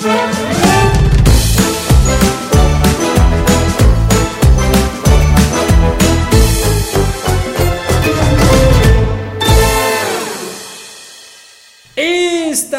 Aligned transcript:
Está 0.00 0.08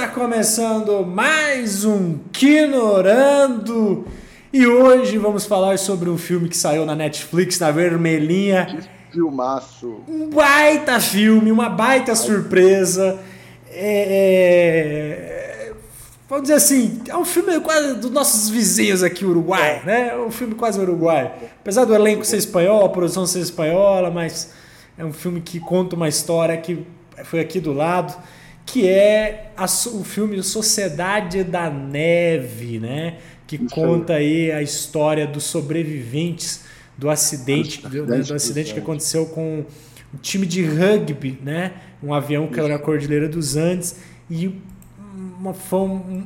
começando 0.08 1.06
mais 1.06 1.86
um 1.86 2.18
Quinorando 2.34 4.08
e 4.52 4.66
hoje 4.66 5.20
vamos 5.20 5.46
falar 5.46 5.78
sobre 5.78 6.10
um 6.10 6.18
filme 6.18 6.50
que 6.50 6.58
saiu 6.58 6.88
na 6.88 6.96
Netflix, 6.96 7.60
na 7.60 7.70
vermelhinha. 7.70 8.66
Que 8.66 9.14
filmaço! 9.14 10.02
Um 10.08 10.28
baita 10.28 11.00
filme, 11.00 11.52
uma 11.52 11.70
baita 11.70 12.16
surpresa. 12.16 13.20
É, 13.70 15.38
é, 15.38 15.41
vamos 16.32 16.44
dizer 16.44 16.54
assim, 16.54 17.02
é 17.10 17.18
um 17.18 17.26
filme 17.26 17.60
quase 17.60 17.96
dos 17.96 18.10
nossos 18.10 18.50
vizinhos 18.50 19.04
aqui, 19.04 19.26
Uruguai, 19.26 19.82
né? 19.86 20.12
É 20.14 20.18
um 20.18 20.32
filme 20.32 20.56
quase 20.56 20.80
uruguai. 20.80 21.30
Apesar 21.60 21.84
do 21.84 21.94
elenco 21.94 22.24
ser 22.24 22.38
espanhol, 22.38 22.86
a 22.86 22.90
produção 22.90 23.26
ser 23.26 23.40
espanhola, 23.40 24.10
mas 24.10 24.54
é 24.98 25.04
um 25.04 25.12
filme 25.12 25.42
que 25.42 25.60
conta 25.60 25.94
uma 25.94 26.08
história 26.08 26.56
que 26.56 26.88
foi 27.26 27.42
aqui 27.42 27.60
do 27.60 27.74
lado 27.74 28.16
que 28.66 28.88
é 28.88 29.52
a, 29.58 29.66
o 29.66 30.04
filme 30.06 30.42
Sociedade 30.42 31.44
da 31.44 31.70
Neve, 31.70 32.80
né? 32.80 33.18
Que 33.46 33.58
Isso 33.58 33.76
conta 33.76 34.14
aí. 34.14 34.50
aí 34.50 34.60
a 34.60 34.62
história 34.62 35.28
dos 35.28 35.44
sobreviventes 35.44 36.64
do 36.98 37.10
acidente, 37.10 37.82
do, 37.82 38.06
do 38.06 38.34
acidente 38.34 38.74
que 38.74 38.80
aconteceu 38.80 39.26
com 39.26 39.66
um 40.14 40.18
time 40.22 40.46
de 40.46 40.64
rugby, 40.64 41.38
né? 41.44 41.74
Um 42.02 42.14
avião 42.14 42.48
que 42.48 42.54
caiu 42.54 42.70
na 42.70 42.80
Cordilheira 42.80 43.28
dos 43.28 43.58
Andes 43.58 43.98
e 44.30 44.62
uma, 45.14 45.54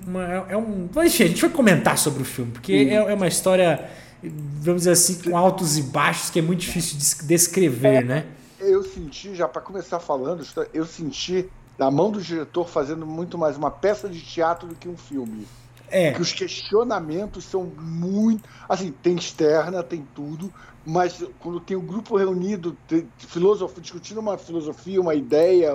uma, 0.07 0.23
é 0.49 0.57
um, 0.57 0.89
enfim, 1.03 1.23
a 1.23 1.27
gente 1.27 1.41
vai 1.41 1.49
comentar 1.49 1.97
sobre 1.97 2.21
o 2.21 2.25
filme 2.25 2.51
porque 2.51 2.73
é, 2.73 2.93
é, 2.93 3.13
uma 3.13 3.27
história, 3.27 3.89
vamos 4.21 4.81
dizer 4.81 4.91
assim, 4.91 5.21
com 5.21 5.37
altos 5.37 5.77
e 5.77 5.83
baixos 5.83 6.29
que 6.29 6.39
é 6.39 6.41
muito 6.41 6.59
difícil 6.59 6.97
de 6.97 7.27
descrever, 7.27 7.95
é, 7.95 8.03
né? 8.03 8.25
Eu 8.59 8.83
senti 8.83 9.35
já 9.35 9.47
para 9.47 9.61
começar 9.61 9.99
falando, 9.99 10.45
eu 10.73 10.85
senti 10.85 11.49
da 11.77 11.91
mão 11.91 12.11
do 12.11 12.21
diretor 12.21 12.67
fazendo 12.67 13.05
muito 13.05 13.37
mais 13.37 13.57
uma 13.57 13.69
peça 13.69 14.07
de 14.07 14.21
teatro 14.21 14.67
do 14.67 14.75
que 14.75 14.87
um 14.87 14.97
filme. 14.97 15.45
É. 15.89 16.11
Que 16.11 16.21
os 16.21 16.31
questionamentos 16.31 17.45
são 17.45 17.63
muito. 17.63 18.47
Assim, 18.67 18.91
tem 18.91 19.15
externa, 19.15 19.83
tem 19.83 20.07
tudo, 20.15 20.51
mas 20.85 21.23
quando 21.39 21.59
tem 21.59 21.77
um 21.77 21.85
grupo 21.85 22.17
reunido, 22.17 22.75
filosofia, 23.17 23.81
discutindo 23.81 24.19
uma 24.19 24.37
filosofia, 24.37 24.99
uma 24.99 25.13
ideia, 25.13 25.73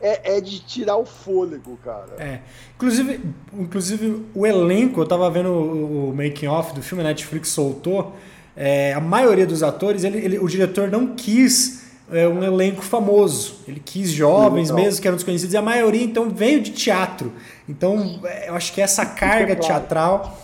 é, 0.00 0.36
é, 0.36 0.40
de 0.40 0.60
tirar 0.60 0.96
o 0.96 1.06
fôlego, 1.06 1.78
cara. 1.82 2.14
É. 2.18 2.40
Inclusive, 2.74 3.20
inclusive 3.52 4.26
o 4.34 4.46
elenco, 4.46 5.00
eu 5.00 5.06
tava 5.06 5.30
vendo 5.30 5.48
o, 5.48 6.10
o 6.10 6.16
making 6.16 6.46
off 6.46 6.74
do 6.74 6.82
filme, 6.82 7.02
a 7.02 7.06
Netflix 7.06 7.48
soltou. 7.48 8.14
É, 8.56 8.94
a 8.94 9.00
maioria 9.00 9.46
dos 9.46 9.62
atores, 9.62 10.04
ele, 10.04 10.18
ele, 10.18 10.38
o 10.38 10.48
diretor 10.48 10.90
não 10.90 11.14
quis 11.14 11.84
é, 12.10 12.26
um 12.26 12.42
elenco 12.42 12.82
famoso. 12.82 13.56
Ele 13.66 13.80
quis 13.84 14.10
jovens 14.10 14.70
mesmo, 14.70 15.00
que 15.00 15.08
eram 15.08 15.16
desconhecidos, 15.16 15.54
e 15.54 15.56
a 15.56 15.62
maioria 15.62 16.02
então 16.02 16.30
veio 16.30 16.60
de 16.60 16.70
teatro. 16.70 17.32
Então, 17.68 18.20
é, 18.24 18.48
eu 18.48 18.54
acho 18.54 18.72
que 18.72 18.80
essa 18.80 19.04
carga 19.04 19.56
teatral. 19.56 20.38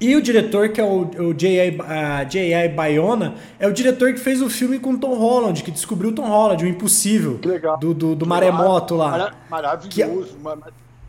E 0.00 0.14
o 0.14 0.22
diretor, 0.22 0.68
que 0.68 0.80
é 0.80 0.84
o, 0.84 1.10
o 1.28 1.34
J.I. 1.34 2.68
Bayona, 2.68 3.34
é 3.58 3.66
o 3.66 3.72
diretor 3.72 4.12
que 4.12 4.20
fez 4.20 4.40
o 4.40 4.48
filme 4.48 4.78
com 4.78 4.96
Tom 4.96 5.14
Holland, 5.14 5.62
que 5.62 5.70
descobriu 5.70 6.12
Tom 6.12 6.26
Holland, 6.28 6.64
o 6.64 6.68
Impossível. 6.68 7.40
Do, 7.80 7.92
do, 7.92 8.14
do 8.14 8.26
Maremoto 8.26 8.94
lá. 8.94 9.34
Maravilhoso. 9.50 9.88
Que, 9.88 10.04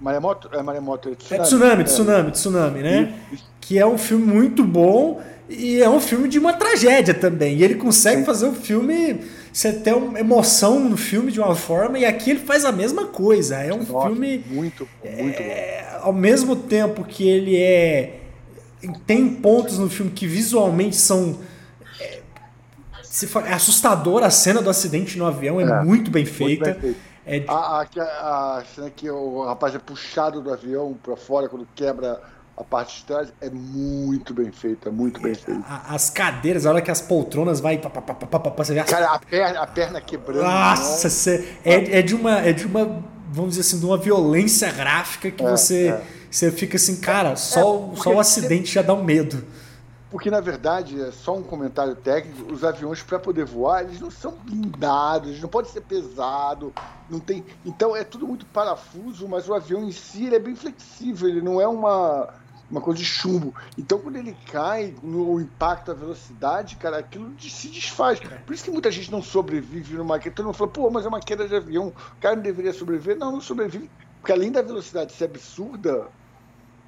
maremoto, 0.01 0.49
é 0.53 0.63
Maremoto, 0.63 1.09
é 1.09 1.15
tsunami. 1.15 1.41
É 1.41 1.43
tsunami, 1.43 1.83
tsunami, 1.83 2.31
tsunami, 2.31 2.81
né? 2.81 3.13
Que 3.61 3.77
é 3.77 3.85
um 3.85 3.97
filme 3.97 4.25
muito 4.25 4.63
bom 4.63 5.21
e 5.47 5.81
é 5.81 5.89
um 5.89 5.99
filme 5.99 6.27
de 6.27 6.39
uma 6.39 6.53
tragédia 6.53 7.13
também. 7.13 7.57
E 7.57 7.63
ele 7.63 7.75
consegue 7.75 8.23
fazer 8.23 8.45
o 8.45 8.49
um 8.49 8.55
filme 8.55 9.19
você 9.51 9.73
tem 9.73 9.93
uma 9.93 10.19
emoção 10.19 10.79
no 10.79 10.95
filme 10.95 11.31
de 11.31 11.39
uma 11.39 11.55
forma 11.55 11.97
e 11.97 12.05
aqui 12.05 12.29
ele 12.29 12.39
faz 12.39 12.63
a 12.65 12.71
mesma 12.71 13.07
coisa. 13.07 13.57
É 13.57 13.73
um 13.73 13.83
Nossa, 13.83 14.07
filme 14.07 14.43
muito, 14.47 14.87
muito 15.03 15.41
é, 15.41 15.85
bom. 15.93 16.05
Ao 16.05 16.13
mesmo 16.13 16.55
tempo 16.55 17.03
que 17.03 17.27
ele 17.27 17.57
é 17.57 18.19
tem 19.05 19.35
pontos 19.35 19.77
no 19.77 19.89
filme 19.89 20.11
que 20.11 20.25
visualmente 20.25 20.95
são 20.95 21.39
é, 21.99 22.21
é 23.47 23.53
assustador 23.53 24.23
a 24.23 24.29
cena 24.29 24.61
do 24.61 24.69
acidente 24.69 25.17
no 25.17 25.25
avião 25.25 25.59
é, 25.59 25.63
é 25.63 25.83
muito 25.83 26.09
bem 26.09 26.25
feita. 26.25 26.71
Muito 26.71 26.81
bem 26.81 26.95
é... 27.25 27.43
a, 27.47 27.53
a, 27.53 28.57
a 28.57 28.63
cena 28.65 28.89
que 28.89 29.09
o 29.09 29.45
rapaz 29.45 29.75
é 29.75 29.79
puxado 29.79 30.41
do 30.41 30.51
avião 30.51 30.97
para 31.01 31.15
fora 31.15 31.47
quando 31.47 31.67
quebra 31.75 32.19
a 32.59 32.63
parte 32.63 32.97
de 32.97 33.05
trás 33.05 33.31
é 33.39 33.49
muito 33.49 34.33
bem 34.33 34.51
feita, 34.51 34.91
muito 34.91 35.21
bem 35.21 35.33
feita. 35.33 35.63
As 35.87 36.09
cadeiras, 36.09 36.65
a 36.65 36.71
hora 36.71 36.81
que 36.81 36.91
as 36.91 36.99
poltronas 36.99 37.61
vai. 37.61 37.77
Pá, 37.77 37.89
pá, 37.89 38.01
pá, 38.01 38.53
você 38.57 38.73
vê 38.73 38.81
as... 38.81 38.89
Cara, 38.89 39.13
a 39.13 39.19
perna, 39.19 39.61
a 39.61 39.67
perna 39.67 40.01
quebrando. 40.01 40.43
Nossa, 40.43 41.09
você, 41.09 41.55
é, 41.63 41.99
é, 41.99 42.01
de 42.01 42.13
uma, 42.13 42.39
é 42.39 42.51
de 42.51 42.65
uma, 42.65 43.01
vamos 43.31 43.51
dizer 43.51 43.61
assim, 43.61 43.79
de 43.79 43.85
uma 43.85 43.97
violência 43.97 44.69
gráfica 44.73 45.31
que 45.31 45.41
é, 45.41 45.49
você, 45.49 45.87
é. 45.87 46.03
Você 46.29 46.51
fica 46.51 46.77
assim, 46.77 46.99
cara, 46.99 47.35
só, 47.35 47.91
é, 47.93 47.95
só 47.95 48.13
o 48.13 48.19
acidente 48.19 48.73
já 48.73 48.81
dá 48.81 48.93
um 48.93 49.03
medo. 49.03 49.43
Porque, 50.11 50.31
na 50.31 50.39
verdade, 50.39 50.99
é 50.99 51.11
só 51.11 51.35
um 51.37 51.43
comentário 51.43 51.95
técnico, 51.95 52.51
os 52.51 52.63
aviões, 52.63 53.03
para 53.03 53.19
poder 53.19 53.45
voar, 53.45 53.83
eles 53.83 53.99
não 53.99 54.09
são 54.09 54.31
blindados, 54.31 55.39
não 55.39 55.47
podem 55.47 55.71
ser 55.71 55.81
pesado, 55.81 56.73
não 57.09 57.19
tem... 57.19 57.45
Então, 57.63 57.95
é 57.95 58.03
tudo 58.03 58.27
muito 58.27 58.45
parafuso, 58.47 59.27
mas 59.27 59.47
o 59.47 59.53
avião 59.53 59.83
em 59.83 59.91
si 59.91 60.33
é 60.33 60.39
bem 60.39 60.55
flexível, 60.55 61.29
ele 61.29 61.41
não 61.41 61.61
é 61.61 61.67
uma 61.67 62.33
uma 62.69 62.79
coisa 62.79 62.99
de 62.99 63.05
chumbo. 63.05 63.53
Então, 63.77 63.97
quando 63.99 64.17
ele 64.17 64.35
cai 64.51 64.93
no 65.01 65.41
impacto 65.41 65.87
da 65.87 65.93
velocidade, 65.93 66.75
cara, 66.75 66.99
aquilo 66.99 67.33
se 67.39 67.67
desfaz. 67.67 68.19
Por 68.19 68.53
isso 68.53 68.63
que 68.63 68.71
muita 68.71 68.91
gente 68.91 69.11
não 69.11 69.23
sobrevive 69.23 69.95
numa 69.95 70.19
queda. 70.19 70.35
Todo 70.35 70.45
mundo 70.45 70.55
fala, 70.55 70.69
pô, 70.69 70.89
mas 70.89 71.05
é 71.05 71.07
uma 71.07 71.19
queda 71.19 71.47
de 71.47 71.55
avião, 71.55 71.87
o 71.87 72.21
cara 72.21 72.35
não 72.35 72.43
deveria 72.43 72.71
sobreviver. 72.71 73.17
Não, 73.17 73.31
não 73.31 73.41
sobrevive. 73.41 73.89
Porque 74.19 74.31
além 74.31 74.51
da 74.51 74.61
velocidade 74.61 75.13
ser 75.13 75.25
absurda, 75.25 76.07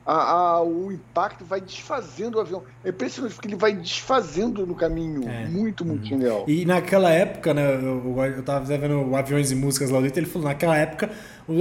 a, 0.05 0.31
a, 0.31 0.63
o 0.63 0.91
impacto 0.91 1.45
vai 1.45 1.61
desfazendo 1.61 2.37
o 2.37 2.41
avião. 2.41 2.63
É 2.83 2.89
impressionante, 2.89 3.35
porque 3.35 3.47
ele 3.47 3.55
vai 3.55 3.73
desfazendo 3.73 4.65
no 4.65 4.73
caminho. 4.73 5.29
É. 5.29 5.45
Muito, 5.45 5.85
muito 5.85 6.03
uhum. 6.03 6.09
genial. 6.09 6.45
E 6.47 6.65
naquela 6.65 7.11
época, 7.11 7.53
né, 7.53 7.75
eu, 7.75 8.15
eu 8.25 8.43
tava 8.43 8.65
vendo 8.65 9.15
Aviões 9.15 9.51
e 9.51 9.55
Músicas 9.55 9.89
lá 9.91 10.01
dentro, 10.01 10.19
ele 10.19 10.25
falou, 10.25 10.47
naquela 10.47 10.75
época, 10.75 11.11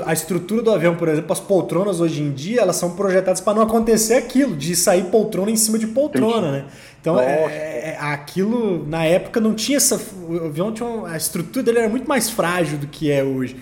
a 0.06 0.12
estrutura 0.12 0.62
do 0.62 0.70
avião, 0.70 0.96
por 0.96 1.08
exemplo, 1.08 1.32
as 1.32 1.40
poltronas 1.40 2.00
hoje 2.00 2.22
em 2.22 2.32
dia, 2.32 2.62
elas 2.62 2.76
são 2.76 2.96
projetadas 2.96 3.40
para 3.40 3.54
não 3.54 3.62
acontecer 3.62 4.14
aquilo, 4.14 4.56
de 4.56 4.74
sair 4.74 5.04
poltrona 5.04 5.50
em 5.50 5.56
cima 5.56 5.78
de 5.78 5.86
poltrona, 5.86 6.48
Entendi. 6.48 6.64
né? 6.64 6.70
Então, 7.00 7.18
é, 7.18 7.92
é, 7.92 7.96
aquilo, 7.98 8.86
na 8.86 9.04
época, 9.04 9.40
não 9.40 9.54
tinha 9.54 9.78
essa... 9.78 10.00
O 10.28 10.46
avião 10.46 10.72
tinha 10.72 10.86
uma, 10.88 11.10
a 11.10 11.16
estrutura 11.16 11.62
dele 11.62 11.78
era 11.78 11.88
muito 11.88 12.06
mais 12.06 12.28
frágil 12.28 12.78
do 12.78 12.86
que 12.86 13.10
é 13.10 13.22
hoje. 13.22 13.56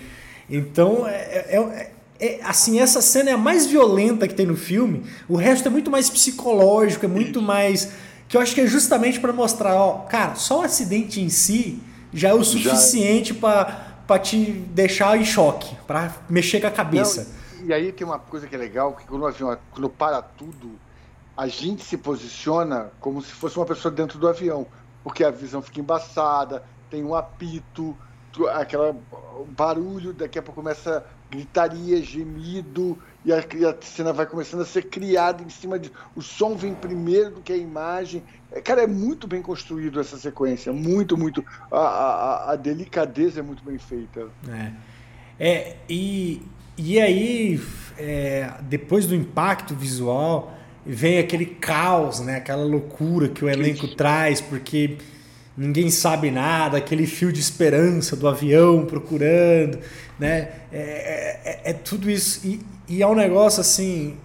Então, 0.49 1.07
é, 1.07 1.45
é, 1.47 1.91
é 2.19 2.39
é, 2.39 2.39
assim, 2.43 2.79
essa 2.79 3.01
cena 3.01 3.29
é 3.29 3.33
a 3.33 3.37
mais 3.37 3.65
violenta 3.65 4.27
que 4.27 4.33
tem 4.33 4.45
no 4.45 4.57
filme. 4.57 5.05
O 5.27 5.35
resto 5.35 5.67
é 5.67 5.71
muito 5.71 5.89
mais 5.89 6.09
psicológico, 6.09 7.05
é 7.05 7.07
muito 7.07 7.41
mais. 7.41 7.93
Que 8.27 8.37
eu 8.37 8.41
acho 8.41 8.53
que 8.53 8.61
é 8.61 8.67
justamente 8.67 9.19
para 9.19 9.31
mostrar, 9.31 9.75
ó, 9.75 9.99
cara, 9.99 10.35
só 10.35 10.59
o 10.59 10.61
acidente 10.61 11.21
em 11.21 11.29
si 11.29 11.81
já 12.13 12.29
é 12.29 12.33
o 12.33 12.43
suficiente 12.43 13.33
para 13.33 14.19
te 14.21 14.51
deixar 14.51 15.17
em 15.17 15.25
choque, 15.25 15.75
para 15.87 16.13
mexer 16.29 16.59
com 16.59 16.67
a 16.67 16.71
cabeça. 16.71 17.27
Não, 17.59 17.67
e 17.67 17.73
aí 17.73 17.91
tem 17.91 18.05
uma 18.05 18.19
coisa 18.19 18.45
que 18.45 18.53
é 18.53 18.57
legal, 18.57 18.93
que 18.93 19.05
quando 19.07 19.21
o 19.21 19.27
avião, 19.27 19.57
quando 19.71 19.89
para 19.89 20.21
tudo, 20.21 20.71
a 21.35 21.47
gente 21.47 21.83
se 21.83 21.97
posiciona 21.97 22.91
como 22.99 23.21
se 23.21 23.31
fosse 23.31 23.57
uma 23.57 23.65
pessoa 23.65 23.91
dentro 23.91 24.19
do 24.19 24.27
avião, 24.27 24.67
porque 25.03 25.23
a 25.23 25.31
visão 25.31 25.61
fica 25.61 25.79
embaçada, 25.79 26.63
tem 26.89 27.03
um 27.03 27.15
apito, 27.15 27.97
aquela 28.53 28.95
barulho, 29.49 30.13
daqui 30.13 30.37
a 30.37 30.41
pouco 30.41 30.61
começa 30.61 31.05
gritaria, 31.29 32.01
gemido, 32.01 32.97
e 33.23 33.31
a, 33.31 33.43
e 33.55 33.65
a, 33.65 33.75
cena 33.81 34.13
vai 34.13 34.25
começando 34.25 34.61
a 34.61 34.65
ser 34.65 34.83
criada 34.83 35.43
em 35.43 35.49
cima 35.49 35.77
de. 35.77 35.91
O 36.15 36.21
som 36.21 36.55
vem 36.55 36.73
primeiro 36.73 37.31
do 37.31 37.41
que 37.41 37.53
a 37.53 37.57
imagem. 37.57 38.23
É, 38.51 38.61
cara, 38.61 38.83
é 38.83 38.87
muito 38.87 39.27
bem 39.27 39.41
construído 39.41 39.99
essa 39.99 40.17
sequência. 40.17 40.71
Muito, 40.73 41.17
muito. 41.17 41.43
A, 41.71 41.77
a, 41.77 42.51
a 42.53 42.55
delicadeza 42.55 43.39
é 43.39 43.43
muito 43.43 43.63
bem 43.63 43.77
feita. 43.77 44.27
É. 44.47 44.71
é 45.39 45.75
e, 45.87 46.41
e 46.77 46.99
aí, 46.99 47.61
é, 47.97 48.53
depois 48.61 49.05
do 49.05 49.13
impacto 49.13 49.75
visual, 49.75 50.57
vem 50.85 51.19
aquele 51.19 51.45
caos, 51.45 52.19
né? 52.21 52.37
aquela 52.37 52.63
loucura 52.63 53.27
que 53.27 53.43
o 53.43 53.49
elenco 53.49 53.87
traz, 53.95 54.41
porque 54.41 54.97
ninguém 55.55 55.89
sabe 55.89 56.31
nada, 56.31 56.77
aquele 56.77 57.05
fio 57.05 57.33
de 57.33 57.39
esperança 57.39 58.15
do 58.15 58.27
avião 58.27 58.85
procurando, 58.85 59.77
né? 60.19 60.49
É, 60.71 60.77
é, 60.77 61.41
é, 61.45 61.61
é 61.71 61.73
tudo 61.73 62.09
isso. 62.09 62.45
E, 62.45 62.59
e, 62.87 63.01
é 63.01 63.07
um 63.07 63.15
negócio 63.15 63.61
assim. 63.61 64.17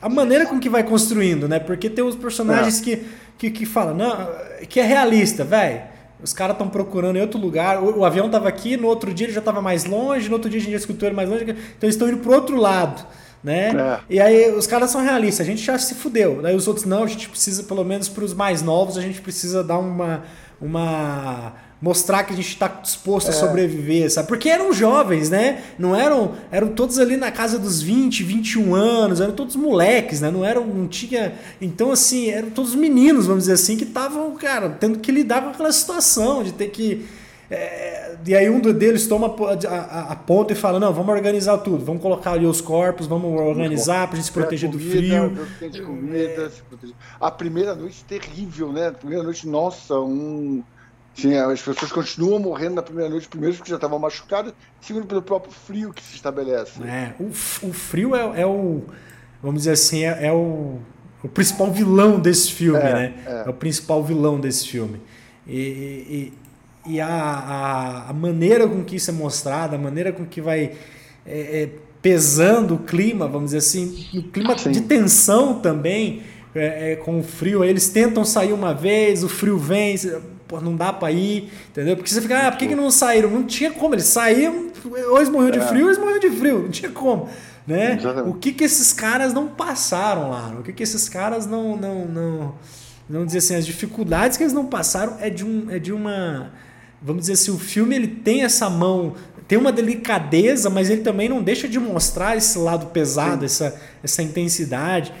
A 0.00 0.08
maneira 0.08 0.46
com 0.46 0.58
que 0.58 0.68
vai 0.68 0.82
construindo, 0.82 1.48
né? 1.48 1.60
Porque 1.60 1.88
tem 1.88 2.02
os 2.02 2.16
personagens 2.16 2.80
é. 2.80 2.84
que, 2.84 3.06
que, 3.38 3.50
que 3.50 3.66
falam, 3.66 3.94
não, 3.94 4.30
que 4.68 4.80
é 4.80 4.84
realista, 4.84 5.44
velho. 5.44 5.82
Os 6.22 6.32
caras 6.32 6.54
estão 6.54 6.68
procurando 6.68 7.16
em 7.16 7.20
outro 7.20 7.38
lugar. 7.38 7.82
O, 7.82 7.98
o 7.98 8.04
avião 8.04 8.26
estava 8.26 8.48
aqui, 8.48 8.76
no 8.76 8.86
outro 8.86 9.12
dia 9.12 9.26
ele 9.26 9.32
já 9.32 9.40
estava 9.40 9.60
mais 9.60 9.84
longe, 9.84 10.28
no 10.28 10.34
outro 10.34 10.48
dia 10.48 10.60
a 10.60 10.62
gente 10.62 10.72
já 10.72 10.78
escutou 10.78 11.08
ele 11.08 11.16
mais 11.16 11.28
longe. 11.28 11.42
Então 11.42 11.56
eles 11.82 11.94
estão 11.94 12.08
indo 12.08 12.18
para 12.18 12.32
outro 12.32 12.56
lado. 12.56 13.04
né? 13.42 13.70
É. 13.70 14.00
E 14.08 14.20
aí 14.20 14.50
os 14.52 14.66
caras 14.66 14.90
são 14.90 15.02
realistas, 15.02 15.46
a 15.46 15.50
gente 15.50 15.62
já 15.62 15.78
se 15.78 15.94
fudeu. 15.94 16.40
Daí 16.40 16.54
os 16.54 16.68
outros 16.68 16.86
não, 16.86 17.02
a 17.02 17.06
gente 17.06 17.28
precisa, 17.28 17.64
pelo 17.64 17.84
menos 17.84 18.08
para 18.08 18.24
os 18.24 18.32
mais 18.32 18.62
novos, 18.62 18.96
a 18.96 19.00
gente 19.00 19.20
precisa 19.20 19.62
dar 19.62 19.78
uma. 19.78 20.22
uma 20.60 21.54
mostrar 21.82 22.22
que 22.22 22.32
a 22.32 22.36
gente 22.36 22.48
está 22.48 22.68
disposto 22.68 23.26
é. 23.26 23.30
a 23.30 23.34
sobreviver, 23.34 24.08
sabe? 24.08 24.28
Porque 24.28 24.48
eram 24.48 24.72
jovens, 24.72 25.28
né? 25.28 25.64
Não 25.76 25.96
eram, 25.96 26.36
eram 26.52 26.68
todos 26.68 26.96
ali 27.00 27.16
na 27.16 27.32
casa 27.32 27.58
dos 27.58 27.82
20, 27.82 28.22
21 28.22 28.72
anos, 28.72 29.20
eram 29.20 29.32
todos 29.32 29.56
moleques, 29.56 30.20
né? 30.20 30.30
Não 30.30 30.44
eram, 30.44 30.64
não 30.64 30.86
tinha, 30.86 31.34
então 31.60 31.90
assim, 31.90 32.30
eram 32.30 32.50
todos 32.50 32.76
meninos, 32.76 33.26
vamos 33.26 33.42
dizer 33.44 33.54
assim, 33.54 33.76
que 33.76 33.82
estavam, 33.82 34.32
cara, 34.36 34.70
tendo 34.70 35.00
que 35.00 35.10
lidar 35.10 35.42
com 35.42 35.48
aquela 35.50 35.72
situação 35.72 36.44
de 36.44 36.52
ter 36.52 36.68
que 36.68 37.04
é, 37.50 38.16
e 38.26 38.34
aí 38.34 38.48
um 38.48 38.60
deles 38.60 39.06
toma 39.06 39.26
a, 39.26 39.68
a, 39.68 40.12
a, 40.12 40.16
ponta 40.16 40.54
e 40.54 40.56
fala, 40.56 40.80
não, 40.80 40.90
vamos 40.90 41.12
organizar 41.12 41.58
tudo, 41.58 41.84
vamos 41.84 42.00
colocar 42.00 42.32
ali 42.32 42.46
os 42.46 42.62
corpos, 42.62 43.06
vamos 43.06 43.38
organizar 43.38 44.06
para 44.06 44.14
a 44.14 44.16
gente 44.16 44.24
se 44.24 44.32
proteger 44.32 44.70
comida, 44.70 45.28
do 45.28 45.40
frio. 45.60 45.84
Comida, 45.84 46.52
a 47.20 47.30
primeira 47.30 47.74
noite 47.74 48.02
terrível, 48.04 48.72
né? 48.72 48.88
A 48.88 48.92
primeira 48.92 49.22
noite, 49.22 49.46
nossa, 49.46 50.00
um 50.00 50.62
Sim, 51.14 51.34
as 51.36 51.60
pessoas 51.60 51.92
continuam 51.92 52.38
morrendo 52.38 52.76
na 52.76 52.82
primeira 52.82 53.10
noite, 53.10 53.28
primeiro 53.28 53.54
porque 53.56 53.70
já 53.70 53.76
estavam 53.76 53.98
machucadas, 53.98 54.54
segundo 54.80 55.06
pelo 55.06 55.20
próprio 55.20 55.52
frio 55.52 55.92
que 55.92 56.02
se 56.02 56.14
estabelece. 56.14 56.82
É, 56.82 57.14
o, 57.20 57.26
o 57.26 57.72
frio 57.72 58.16
é, 58.16 58.40
é, 58.40 58.46
o, 58.46 58.82
vamos 59.42 59.62
dizer 59.62 59.72
assim, 59.72 60.04
é, 60.04 60.26
é 60.26 60.32
o, 60.32 60.78
o, 61.22 61.28
principal 61.28 61.70
vilão 61.70 62.18
desse 62.18 62.52
filme, 62.52 62.78
é, 62.78 62.94
né? 62.94 63.14
É. 63.26 63.42
é. 63.46 63.50
o 63.50 63.52
principal 63.52 64.02
vilão 64.02 64.40
desse 64.40 64.66
filme. 64.66 65.00
E, 65.46 66.32
e, 66.86 66.92
e 66.94 67.00
a, 67.00 67.08
a, 67.08 68.10
a, 68.10 68.12
maneira 68.12 68.66
com 68.66 68.82
que 68.82 68.96
isso 68.96 69.10
é 69.10 69.14
mostrado, 69.14 69.76
a 69.76 69.78
maneira 69.78 70.12
com 70.12 70.24
que 70.24 70.40
vai 70.40 70.72
é, 71.26 71.62
é 71.62 71.70
pesando 72.00 72.74
o 72.74 72.78
clima, 72.78 73.28
vamos 73.28 73.52
dizer 73.52 73.58
assim, 73.58 74.08
o 74.14 74.22
clima 74.24 74.58
Sim. 74.58 74.72
de 74.72 74.80
tensão 74.80 75.60
também, 75.60 76.22
é, 76.54 76.96
com 76.96 77.20
o 77.20 77.22
frio, 77.22 77.64
eles 77.64 77.88
tentam 77.88 78.24
sair 78.24 78.52
uma 78.52 78.74
vez, 78.74 79.22
o 79.22 79.28
frio 79.28 79.56
vem, 79.56 79.94
pô, 80.52 80.60
não 80.60 80.76
dá 80.76 80.92
pra 80.92 81.10
ir, 81.10 81.50
entendeu? 81.70 81.96
Porque 81.96 82.10
você 82.10 82.20
fica, 82.20 82.46
ah, 82.46 82.50
por 82.50 82.58
que, 82.58 82.68
que 82.68 82.74
não 82.74 82.90
saíram? 82.90 83.30
Não 83.30 83.44
tinha 83.44 83.70
como, 83.70 83.94
eles 83.94 84.04
saíram, 84.04 84.70
ou 84.84 85.16
eles 85.16 85.30
morreram 85.30 85.58
de 85.58 85.64
é. 85.64 85.66
frio, 85.66 85.84
ou 85.84 85.88
eles 85.88 85.98
morreram 85.98 86.20
de 86.20 86.30
frio, 86.30 86.62
não 86.64 86.70
tinha 86.70 86.90
como. 86.90 87.28
Né? 87.66 87.98
O 88.26 88.34
que 88.34 88.52
que 88.52 88.64
esses 88.64 88.92
caras 88.92 89.32
não 89.32 89.48
passaram 89.48 90.30
lá? 90.30 90.54
O 90.58 90.62
que 90.62 90.72
que 90.72 90.82
esses 90.82 91.08
caras 91.08 91.46
não 91.46 91.76
não 91.76 92.06
não 92.06 92.54
não 93.08 93.24
dizer 93.24 93.38
assim, 93.38 93.54
as 93.54 93.64
dificuldades 93.64 94.36
que 94.36 94.42
eles 94.42 94.52
não 94.52 94.66
passaram 94.66 95.16
é 95.20 95.30
de 95.30 95.44
um 95.44 95.70
é 95.70 95.78
de 95.78 95.92
uma 95.92 96.50
vamos 97.00 97.22
dizer 97.22 97.34
assim, 97.34 97.52
o 97.52 97.58
filme 97.58 97.94
ele 97.94 98.08
tem 98.08 98.42
essa 98.42 98.68
mão, 98.68 99.14
tem 99.46 99.56
uma 99.56 99.70
delicadeza, 99.70 100.68
mas 100.68 100.90
ele 100.90 101.02
também 101.02 101.28
não 101.28 101.40
deixa 101.40 101.68
de 101.68 101.78
mostrar 101.78 102.36
esse 102.36 102.58
lado 102.58 102.86
pesado, 102.86 103.44
essa 103.44 103.80
essa 104.02 104.22
intensidade. 104.22 105.14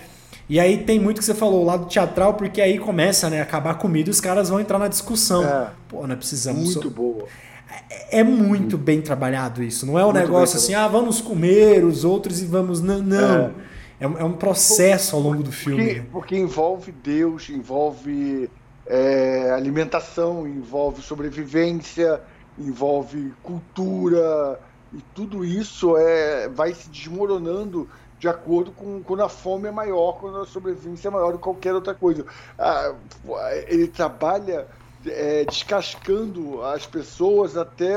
E 0.52 0.60
aí 0.60 0.76
tem 0.76 1.00
muito 1.00 1.16
que 1.16 1.24
você 1.24 1.32
falou, 1.32 1.62
o 1.62 1.64
lado 1.64 1.86
teatral, 1.86 2.34
porque 2.34 2.60
aí 2.60 2.78
começa, 2.78 3.30
né, 3.30 3.40
a 3.40 3.42
acabar 3.42 3.70
a 3.70 3.74
comida 3.74 4.10
e 4.10 4.12
os 4.12 4.20
caras 4.20 4.50
vão 4.50 4.60
entrar 4.60 4.78
na 4.78 4.86
discussão. 4.86 5.42
É, 5.42 5.70
Pô, 5.88 6.06
nós 6.06 6.18
precisamos. 6.18 6.62
Muito 6.62 6.82
so... 6.82 6.90
boa. 6.90 7.24
É, 7.88 8.18
é 8.18 8.22
muito 8.22 8.76
bem 8.76 9.00
trabalhado 9.00 9.62
isso. 9.62 9.86
Não 9.86 9.98
é 9.98 10.02
um 10.02 10.12
muito 10.12 10.18
negócio 10.18 10.58
assim, 10.58 10.74
ah, 10.74 10.86
vamos 10.86 11.22
comer 11.22 11.82
os 11.82 12.04
outros 12.04 12.42
e 12.42 12.44
vamos. 12.44 12.82
Não. 12.82 13.00
não. 13.00 13.54
É. 13.98 14.04
é. 14.04 14.06
um 14.06 14.34
processo 14.34 15.16
ao 15.16 15.22
longo 15.22 15.42
do 15.42 15.50
filme. 15.50 15.86
Porque, 15.86 16.02
porque 16.12 16.36
envolve 16.36 16.92
Deus, 16.92 17.48
envolve 17.48 18.50
é, 18.86 19.52
alimentação, 19.52 20.46
envolve 20.46 21.00
sobrevivência, 21.00 22.20
envolve 22.58 23.32
cultura. 23.42 24.60
E 24.92 24.98
tudo 25.14 25.46
isso 25.46 25.96
é, 25.96 26.46
vai 26.50 26.74
se 26.74 26.90
desmoronando 26.90 27.88
de 28.22 28.28
acordo 28.28 28.70
com 28.70 29.02
quando 29.02 29.24
a 29.24 29.28
fome 29.28 29.66
é 29.66 29.72
maior, 29.72 30.12
quando 30.12 30.38
a 30.38 30.46
sobrevivência 30.46 31.08
é 31.08 31.10
maior 31.10 31.32
do 31.32 31.38
que 31.38 31.42
qualquer 31.42 31.74
outra 31.74 31.92
coisa. 31.92 32.24
Ah, 32.56 32.94
ele 33.66 33.88
trabalha 33.88 34.68
é, 35.04 35.44
descascando 35.44 36.62
as 36.62 36.86
pessoas 36.86 37.56
até 37.56 37.96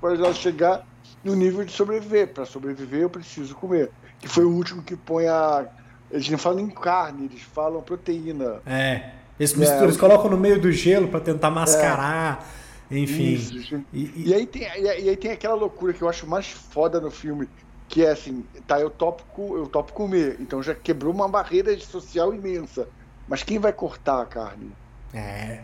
para 0.00 0.14
elas 0.14 0.36
chegar 0.36 0.86
no 1.24 1.34
nível 1.34 1.64
de 1.64 1.72
sobreviver. 1.72 2.32
Para 2.32 2.46
sobreviver, 2.46 3.00
eu 3.00 3.10
preciso 3.10 3.56
comer. 3.56 3.90
Que 4.20 4.28
foi 4.28 4.44
o 4.44 4.50
último 4.52 4.82
que 4.84 4.94
põe 4.94 5.26
a. 5.26 5.66
Eles 6.12 6.28
não 6.30 6.38
falam 6.38 6.60
em 6.60 6.70
carne, 6.70 7.24
eles 7.24 7.42
falam 7.42 7.82
proteína. 7.82 8.62
É. 8.64 9.10
Eles, 9.36 9.52
misturam, 9.52 9.80
é, 9.80 9.84
eles 9.86 9.96
colocam 9.96 10.30
no 10.30 10.38
meio 10.38 10.60
do 10.60 10.70
gelo 10.70 11.08
para 11.08 11.18
tentar 11.18 11.50
mascarar. 11.50 12.48
É. 12.88 12.98
Enfim. 12.98 13.84
E, 13.92 13.98
e, 13.98 14.28
e, 14.28 14.32
aí 14.32 14.46
tem, 14.46 14.62
e 14.62 15.08
aí 15.08 15.16
tem 15.16 15.32
aquela 15.32 15.56
loucura 15.56 15.92
que 15.92 16.02
eu 16.02 16.08
acho 16.08 16.24
mais 16.24 16.46
foda 16.46 17.00
no 17.00 17.10
filme, 17.10 17.48
que 17.88 18.04
é 18.04 18.10
assim, 18.10 18.44
tá, 18.66 18.80
eu 18.80 18.90
topo, 18.90 19.24
eu 19.56 19.66
topo 19.66 19.92
comer, 19.92 20.36
então 20.40 20.62
já 20.62 20.74
quebrou 20.74 21.12
uma 21.12 21.28
barreira 21.28 21.78
social 21.78 22.34
imensa. 22.34 22.88
Mas 23.28 23.42
quem 23.42 23.58
vai 23.58 23.72
cortar 23.72 24.22
a 24.22 24.26
carne? 24.26 24.70
É, 25.12 25.60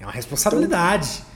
é 0.00 0.04
uma 0.04 0.12
responsabilidade. 0.12 1.22
Então... 1.22 1.34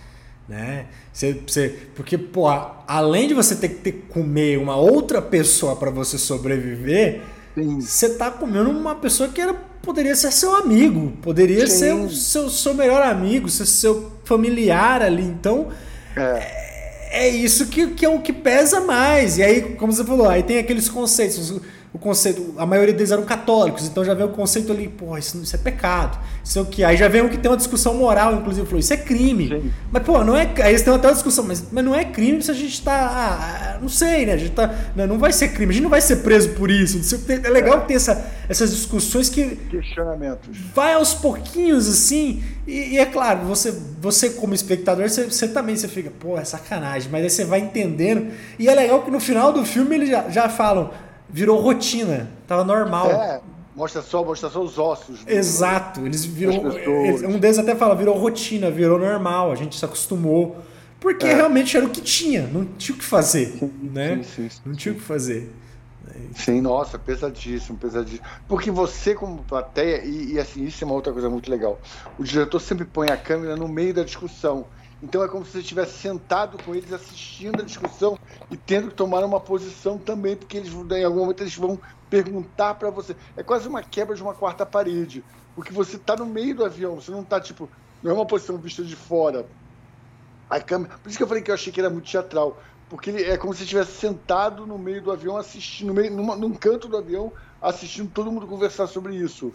Né? 0.49 0.87
Você, 1.13 1.43
você, 1.47 1.69
porque, 1.95 2.17
pô, 2.17 2.47
além 2.87 3.29
de 3.29 3.35
você 3.35 3.55
ter 3.55 3.69
que 3.69 3.75
ter 3.77 3.93
que 3.93 4.03
comer 4.09 4.59
uma 4.59 4.77
outra 4.77 5.21
pessoa 5.21 5.77
para 5.77 5.91
você 5.91 6.17
sobreviver, 6.17 7.21
Sim. 7.55 7.81
você 7.81 8.15
tá 8.15 8.31
comendo 8.31 8.71
uma 8.71 8.95
pessoa 8.95 9.29
que 9.29 9.41
era, 9.41 9.53
poderia 9.53 10.17
ser 10.17 10.33
seu 10.33 10.57
amigo, 10.57 11.13
poderia 11.21 11.67
Sim. 11.67 11.77
ser 11.77 11.95
o 11.95 12.09
seu, 12.09 12.49
seu 12.49 12.73
melhor 12.73 13.03
amigo, 13.03 13.49
ser 13.51 13.67
seu 13.67 14.11
familiar 14.25 15.03
ali. 15.03 15.25
Então, 15.25 15.69
é 16.17 16.68
é 17.11 17.29
isso 17.29 17.67
que, 17.67 17.89
que 17.89 18.05
é 18.05 18.09
o 18.09 18.21
que 18.21 18.33
pesa 18.33 18.81
mais. 18.81 19.39
E 19.39 19.43
aí, 19.43 19.63
como 19.77 19.93
você 19.93 20.05
falou, 20.05 20.29
aí 20.29 20.43
tem 20.43 20.59
aqueles 20.59 20.89
conceitos. 20.89 21.61
O 21.93 21.99
conceito, 21.99 22.55
a 22.59 22.67
maioria 22.67 22.93
deles 22.93 23.11
eram 23.11 23.23
católicos, 23.23 23.87
então 23.87 24.05
já 24.05 24.13
vem 24.13 24.27
o 24.27 24.29
conceito 24.29 24.71
ali, 24.71 24.89
pô, 24.89 25.17
isso, 25.17 25.41
isso 25.43 25.57
é 25.57 25.59
pecado. 25.59 26.19
Isso 26.45 26.59
é 26.59 26.63
o 26.63 26.67
que? 26.67 26.85
Aí 26.85 26.97
já 26.97 27.09
vem 27.09 27.23
o 27.23 27.31
que 27.31 27.39
tem 27.39 27.51
uma 27.51 27.57
discussão 27.57 27.95
moral, 27.95 28.35
inclusive, 28.35 28.67
falou, 28.67 28.79
isso 28.79 28.93
é 28.93 28.97
crime. 28.97 29.49
Sim. 29.49 29.73
Mas, 29.91 30.03
pô, 30.03 30.23
não 30.23 30.37
é. 30.37 30.51
Aí 30.63 30.71
eles 30.71 30.83
têm 30.83 30.95
até 30.95 31.09
uma 31.09 31.15
discussão, 31.15 31.45
mas, 31.45 31.65
mas 31.73 31.85
não 31.85 31.95
é 31.95 32.05
crime 32.05 32.43
se 32.43 32.51
a 32.51 32.55
gente 32.55 32.83
tá. 32.83 32.93
Ah, 32.95 33.79
não 33.81 33.89
sei, 33.89 34.27
né? 34.27 34.35
A 34.35 34.37
gente 34.37 34.53
tá. 34.53 34.67
Não, 34.67 34.75
né, 34.97 35.07
não 35.07 35.19
vai 35.19 35.33
ser 35.33 35.49
crime, 35.49 35.71
a 35.71 35.75
gente 35.75 35.83
não 35.83 35.91
vai 35.91 36.01
ser 36.03 36.17
preso 36.17 36.51
por 36.51 36.71
isso. 36.71 36.99
É 37.29 37.49
legal 37.49 37.79
é. 37.79 37.81
ter 37.81 37.95
essa, 37.95 38.33
essas 38.49 38.71
discussões 38.71 39.31
que. 39.31 39.57
Questionamentos. 39.57 40.59
Vai 40.75 40.93
aos 40.93 41.15
pouquinhos, 41.15 41.89
assim. 41.89 42.43
E, 42.67 42.95
e, 42.95 42.99
é 42.99 43.07
claro, 43.07 43.47
você, 43.47 43.75
você 43.99 44.31
como 44.31 44.55
espectador, 44.55 45.09
você, 45.09 45.25
você, 45.25 45.49
também 45.49 45.75
você 45.75 45.89
fica, 45.89 46.11
pô, 46.21 46.39
é 46.39 46.45
sacanagem, 46.45 47.11
mas 47.11 47.25
aí 47.25 47.31
você 47.31 47.45
vai 47.45 47.61
entendendo. 47.61 48.31
E 48.59 48.69
é 48.69 48.75
legal 48.75 49.03
que 49.03 49.11
no 49.11 49.21
final 49.21 49.53
do 49.53 49.65
filme 49.65 49.95
eles 49.95 50.11
já, 50.11 50.29
já 50.29 50.49
falam, 50.51 50.91
virou 51.29 51.61
rotina, 51.61 52.31
tava 52.47 52.65
normal. 52.65 53.11
É, 53.11 53.41
mostra 53.75 54.03
só, 54.03 54.25
mostra 54.25 54.49
só 54.49 54.63
os 54.63 54.79
ossos. 54.79 55.21
Exato, 55.27 56.01
eles. 56.07 56.25
Eles, 56.25 57.23
um 57.23 57.39
deles 57.39 57.59
até 57.59 57.75
fala, 57.75 57.95
virou 57.95 58.17
rotina, 58.17 58.71
virou 58.71 58.99
normal, 58.99 59.53
a 59.53 59.55
gente 59.55 59.77
se 59.79 59.85
acostumou. 59.85 60.57
Porque 61.01 61.27
é. 61.27 61.35
realmente 61.35 61.77
era 61.77 61.87
o 61.87 61.91
que 61.91 62.01
tinha, 62.01 62.47
não 62.49 62.65
tinha 62.65 62.95
o 62.95 62.99
que 62.99 63.05
fazer. 63.05 63.57
Sim, 63.59 63.73
né? 63.83 64.21
Sim, 64.25 64.49
sim, 64.49 64.61
não 64.67 64.75
tinha 64.75 64.93
o 64.93 64.97
que 64.97 65.03
fazer. 65.03 65.53
Sim, 66.35 66.61
nossa, 66.61 66.99
pesadíssimo, 66.99 67.79
pesadíssimo. 67.79 68.27
Porque 68.47 68.71
você, 68.71 69.15
como 69.15 69.43
plateia, 69.45 70.05
e, 70.05 70.33
e, 70.33 70.39
assim, 70.41 70.65
isso 70.65 70.83
é 70.83 70.87
uma 70.87 70.95
outra 70.95 71.13
coisa 71.13 71.29
muito 71.31 71.51
legal. 71.51 71.81
O 72.19 72.25
diretor 72.25 72.61
sempre 72.61 72.85
põe 72.85 73.09
a 73.11 73.17
câmera 73.17 73.57
no 73.57 73.69
meio 73.69 73.95
da 73.95 74.03
discussão. 74.03 74.67
Então 75.01 75.23
é 75.23 75.29
como 75.29 75.45
se 75.45 75.53
você 75.53 75.61
estivesse 75.61 75.99
sentado 75.99 76.59
com 76.63 76.75
eles 76.75 76.93
assistindo 76.93 77.61
a 77.63 77.65
discussão 77.65 78.17
e 78.51 78.57
tendo 78.57 78.89
que 78.89 78.95
tomar 78.97 79.25
uma 79.25 79.43
posição 79.43 79.99
também, 79.99 80.37
porque 80.37 80.57
eles 80.57 80.73
em 80.73 81.05
algum 81.05 81.21
momento 81.21 81.43
eles 81.43 81.55
vão 81.57 81.79
perguntar 82.11 82.75
para 82.75 82.91
você. 82.91 83.17
É 83.37 83.43
quase 83.45 83.69
uma 83.69 83.83
quebra 83.83 84.17
de 84.17 84.23
uma 84.23 84.35
quarta 84.35 84.67
parede, 84.67 85.25
porque 85.55 85.73
você 85.73 85.97
está 85.97 86.17
no 86.17 86.27
meio 86.27 86.57
do 86.57 86.65
avião, 86.65 86.97
você 86.97 87.11
não 87.13 87.23
está 87.23 87.41
tipo, 87.41 87.71
não 88.03 88.11
é 88.11 88.15
uma 88.15 88.27
posição 88.27 88.61
vista 88.61 88.83
de 88.83 88.97
fora. 88.97 89.49
A 90.49 90.61
câmera, 90.61 90.99
por 90.99 91.09
isso 91.09 91.19
que 91.19 91.23
eu 91.23 91.29
falei 91.29 91.43
que 91.43 91.51
eu 91.51 91.55
achei 91.55 91.73
que 91.73 91.81
era 91.81 91.91
muito 91.91 92.11
teatral, 92.11 92.59
porque 92.89 93.11
ele 93.11 93.23
é 93.25 93.37
como 93.37 93.53
se 93.55 93.63
estivesse 93.65 93.93
sentado 93.93 94.67
no 94.67 94.79
meio 94.79 95.03
do 95.03 95.13
avião, 95.13 95.37
assistindo, 95.37 95.89
no 95.89 95.95
meio, 95.95 96.11
numa, 96.11 96.37
num 96.37 96.55
canto 96.55 96.89
do 96.89 96.97
avião, 96.97 97.33
assistindo 97.61 98.11
todo 98.11 98.33
mundo 98.33 98.47
conversar 98.47 98.87
sobre 98.87 99.15
isso. 99.17 99.53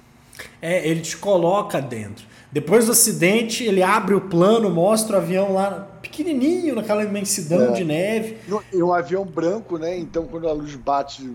É, 0.62 0.88
ele 0.88 1.02
te 1.02 1.18
coloca 1.18 1.82
dentro. 1.82 2.26
Depois 2.54 2.86
do 2.86 2.92
acidente, 2.92 3.64
ele 3.64 3.82
abre 3.82 4.14
o 4.14 4.22
plano, 4.22 4.70
mostra 4.70 5.18
o 5.18 5.20
avião 5.20 5.54
lá 5.54 5.90
pequenininho, 6.04 6.76
naquela 6.76 7.04
imensidão 7.04 7.70
é. 7.70 7.72
de 7.72 7.84
neve. 7.84 8.38
E 8.72 8.84
um 8.84 8.94
avião 8.94 9.26
branco, 9.26 9.80
né? 9.80 9.98
Então, 9.98 10.28
quando 10.28 10.48
a 10.48 10.54
luz 10.54 10.76
bate, 10.76 11.28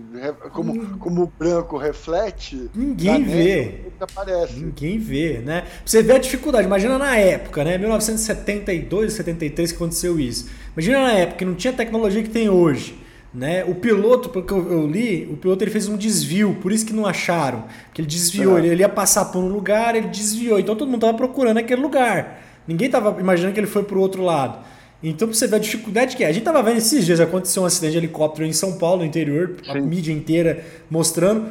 como, 0.53 0.71
hum. 0.71 0.97
como 0.97 1.23
o 1.23 1.27
branco 1.27 1.77
reflete, 1.77 2.69
ninguém 2.73 3.21
vê. 3.25 3.81
Aparece. 3.99 4.61
Ninguém 4.61 4.97
vê, 4.97 5.39
né? 5.39 5.65
Você 5.85 6.01
vê 6.01 6.13
a 6.13 6.19
dificuldade. 6.19 6.65
Imagina 6.65 6.97
na 6.97 7.17
época, 7.17 7.65
né? 7.65 7.77
1972, 7.77 9.11
73 9.11 9.71
que 9.73 9.75
aconteceu 9.75 10.17
isso. 10.17 10.49
Imagina 10.71 11.01
na 11.01 11.11
época 11.11 11.39
que 11.39 11.45
não 11.45 11.55
tinha 11.55 11.73
a 11.73 11.75
tecnologia 11.75 12.23
que 12.23 12.29
tem 12.29 12.49
hoje. 12.49 12.97
Né? 13.33 13.63
O 13.63 13.75
piloto, 13.75 14.29
porque 14.29 14.51
eu, 14.51 14.71
eu, 14.71 14.87
li, 14.87 15.29
o 15.31 15.37
piloto 15.37 15.63
ele 15.63 15.69
fez 15.69 15.87
um 15.87 15.95
desvio, 15.95 16.57
por 16.61 16.71
isso 16.71 16.85
que 16.85 16.93
não 16.93 17.05
acharam. 17.05 17.65
Que 17.93 18.01
ele 18.01 18.07
desviou, 18.07 18.57
ele, 18.57 18.69
ele, 18.69 18.81
ia 18.81 18.89
passar 18.89 19.25
por 19.25 19.43
um 19.43 19.47
lugar, 19.47 19.95
ele 19.95 20.07
desviou. 20.07 20.59
Então 20.59 20.75
todo 20.75 20.87
mundo 20.87 20.97
estava 21.05 21.15
procurando 21.15 21.57
aquele 21.57 21.81
lugar. 21.81 22.41
Ninguém 22.67 22.87
estava 22.87 23.19
imaginando 23.19 23.53
que 23.53 23.59
ele 23.59 23.67
foi 23.67 23.83
para 23.83 23.97
o 23.97 24.01
outro 24.01 24.23
lado. 24.23 24.59
Então 25.01 25.27
você 25.27 25.47
vê 25.47 25.55
a 25.55 25.59
dificuldade 25.59 26.17
que 26.17 26.23
é. 26.23 26.27
A 26.27 26.31
gente 26.31 26.43
tava 26.43 26.61
vendo 26.61 26.77
esses 26.77 27.05
dias, 27.05 27.19
aconteceu 27.19 27.63
um 27.63 27.65
acidente 27.65 27.93
de 27.93 27.97
helicóptero 27.99 28.47
em 28.47 28.53
São 28.53 28.77
Paulo, 28.77 28.99
no 28.99 29.05
interior, 29.05 29.55
a 29.67 29.73
Sim. 29.73 29.81
mídia 29.81 30.11
inteira 30.11 30.65
mostrando 30.89 31.47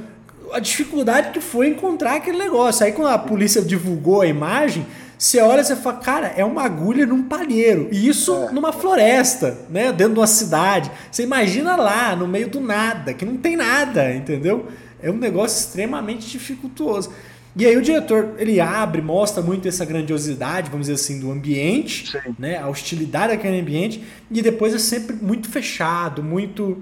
a 0.52 0.58
dificuldade 0.58 1.30
que 1.30 1.40
foi 1.40 1.68
encontrar 1.68 2.16
aquele 2.16 2.38
negócio. 2.38 2.84
Aí 2.84 2.92
quando 2.92 3.08
a 3.08 3.18
polícia 3.18 3.62
divulgou 3.62 4.20
a 4.20 4.26
imagem, 4.26 4.86
você 5.18 5.40
olha 5.40 5.60
e 5.60 5.64
você 5.64 5.74
fala, 5.74 5.96
cara, 5.98 6.26
é 6.36 6.44
uma 6.44 6.62
agulha 6.62 7.04
num 7.04 7.24
palheiro. 7.24 7.88
E 7.90 8.08
isso 8.08 8.32
É. 8.34 8.52
numa 8.52 8.72
floresta, 8.72 9.58
né? 9.68 9.92
Dentro 9.92 10.14
de 10.14 10.20
uma 10.20 10.26
cidade. 10.28 10.90
Você 11.10 11.24
imagina 11.24 11.74
lá, 11.74 12.14
no 12.14 12.28
meio 12.28 12.48
do 12.48 12.60
nada, 12.60 13.12
que 13.12 13.24
não 13.24 13.36
tem 13.36 13.56
nada, 13.56 14.14
entendeu? 14.14 14.68
É 15.02 15.10
um 15.10 15.16
negócio 15.16 15.58
extremamente 15.58 16.28
dificultuoso. 16.28 17.12
E 17.56 17.66
aí 17.66 17.76
o 17.76 17.82
diretor, 17.82 18.34
ele 18.38 18.60
abre, 18.60 19.02
mostra 19.02 19.42
muito 19.42 19.66
essa 19.66 19.84
grandiosidade, 19.84 20.70
vamos 20.70 20.86
dizer 20.86 20.94
assim, 21.02 21.18
do 21.18 21.32
ambiente, 21.32 22.12
Sim. 22.12 22.36
né? 22.38 22.56
A 22.58 22.68
hostilidade 22.68 23.32
daquele 23.34 23.60
ambiente. 23.60 24.04
E 24.30 24.40
depois 24.40 24.72
é 24.72 24.78
sempre 24.78 25.16
muito 25.20 25.50
fechado, 25.50 26.22
muito 26.22 26.78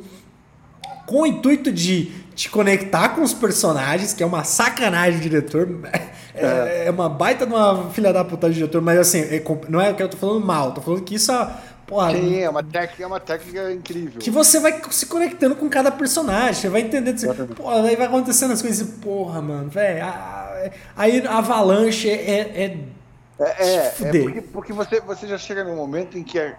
com 1.06 1.22
o 1.22 1.26
intuito 1.26 1.72
de 1.72 2.10
te 2.34 2.50
conectar 2.50 3.10
com 3.10 3.22
os 3.22 3.32
personagens, 3.32 4.12
que 4.12 4.22
é 4.22 4.26
uma 4.26 4.44
sacanagem 4.44 5.18
do 5.18 5.22
diretor. 5.22 5.66
É, 6.36 6.84
é 6.86 6.90
uma 6.90 7.08
baita 7.08 7.46
de 7.46 7.52
uma 7.52 7.90
filha 7.90 8.12
da 8.12 8.24
puta 8.24 8.48
do 8.48 8.54
diretor, 8.54 8.80
mas 8.82 8.98
assim, 8.98 9.20
é 9.20 9.42
não 9.68 9.80
é 9.80 9.92
que 9.92 10.02
eu 10.02 10.08
tô 10.08 10.16
falando 10.16 10.44
mal, 10.44 10.72
tô 10.72 10.80
falando 10.80 11.02
que 11.02 11.14
isso 11.14 11.32
é. 11.32 11.48
Porra, 11.86 12.10
Sim, 12.10 12.40
é 12.40 12.50
uma 12.50 12.64
técnica, 12.64 13.02
é 13.04 13.06
uma 13.06 13.20
técnica 13.20 13.72
incrível. 13.72 14.18
que 14.18 14.28
você 14.28 14.58
vai 14.58 14.80
se 14.90 15.06
conectando 15.06 15.54
com 15.54 15.68
cada 15.68 15.92
personagem, 15.92 16.54
você 16.54 16.68
vai 16.68 16.80
entendendo. 16.80 17.16
Você, 17.16 17.32
porra, 17.44 17.82
aí 17.82 17.94
vai 17.94 18.06
acontecendo 18.08 18.52
as 18.52 18.60
coisas, 18.60 18.88
porra, 18.98 19.40
mano, 19.40 19.70
velho. 19.70 20.04
Aí 20.96 21.24
a 21.26 21.38
avalanche 21.38 22.10
é. 22.10 22.40
é- 22.64 22.78
É, 23.38 23.44
é, 23.68 23.76
é 23.76 23.90
fuder. 23.90 24.22
porque, 24.24 24.40
porque 24.40 24.72
você, 24.72 25.00
você 25.00 25.28
já 25.28 25.38
chega 25.38 25.62
num 25.62 25.76
momento 25.76 26.18
em 26.18 26.24
que 26.24 26.38
a, 26.40 26.56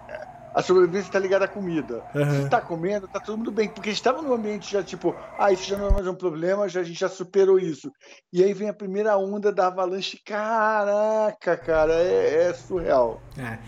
a 0.54 0.62
sobrevivência 0.62 1.08
está 1.08 1.18
ligada 1.18 1.44
à 1.44 1.48
comida. 1.48 2.02
Aham. 2.14 2.42
Se 2.42 2.48
tá 2.48 2.60
comendo, 2.60 3.06
tá 3.08 3.20
todo 3.20 3.38
mundo 3.38 3.52
bem. 3.52 3.68
Porque 3.68 3.90
estava 3.90 4.22
num 4.22 4.32
ambiente 4.32 4.72
já 4.72 4.82
tipo, 4.82 5.14
ah, 5.38 5.52
isso 5.52 5.68
já 5.68 5.76
não 5.76 5.88
é 5.88 5.92
mais 5.92 6.06
um 6.06 6.14
problema, 6.14 6.68
já, 6.68 6.80
a 6.80 6.84
gente 6.84 6.98
já 6.98 7.08
superou 7.08 7.58
isso. 7.58 7.92
E 8.32 8.42
aí 8.42 8.52
vem 8.52 8.68
a 8.68 8.74
primeira 8.74 9.16
onda 9.16 9.52
da 9.52 9.66
avalanche. 9.68 10.18
Caraca, 10.24 11.56
cara, 11.56 11.94
é, 11.94 12.48
é 12.48 12.54
surreal. 12.54 13.20
é. 13.38 13.58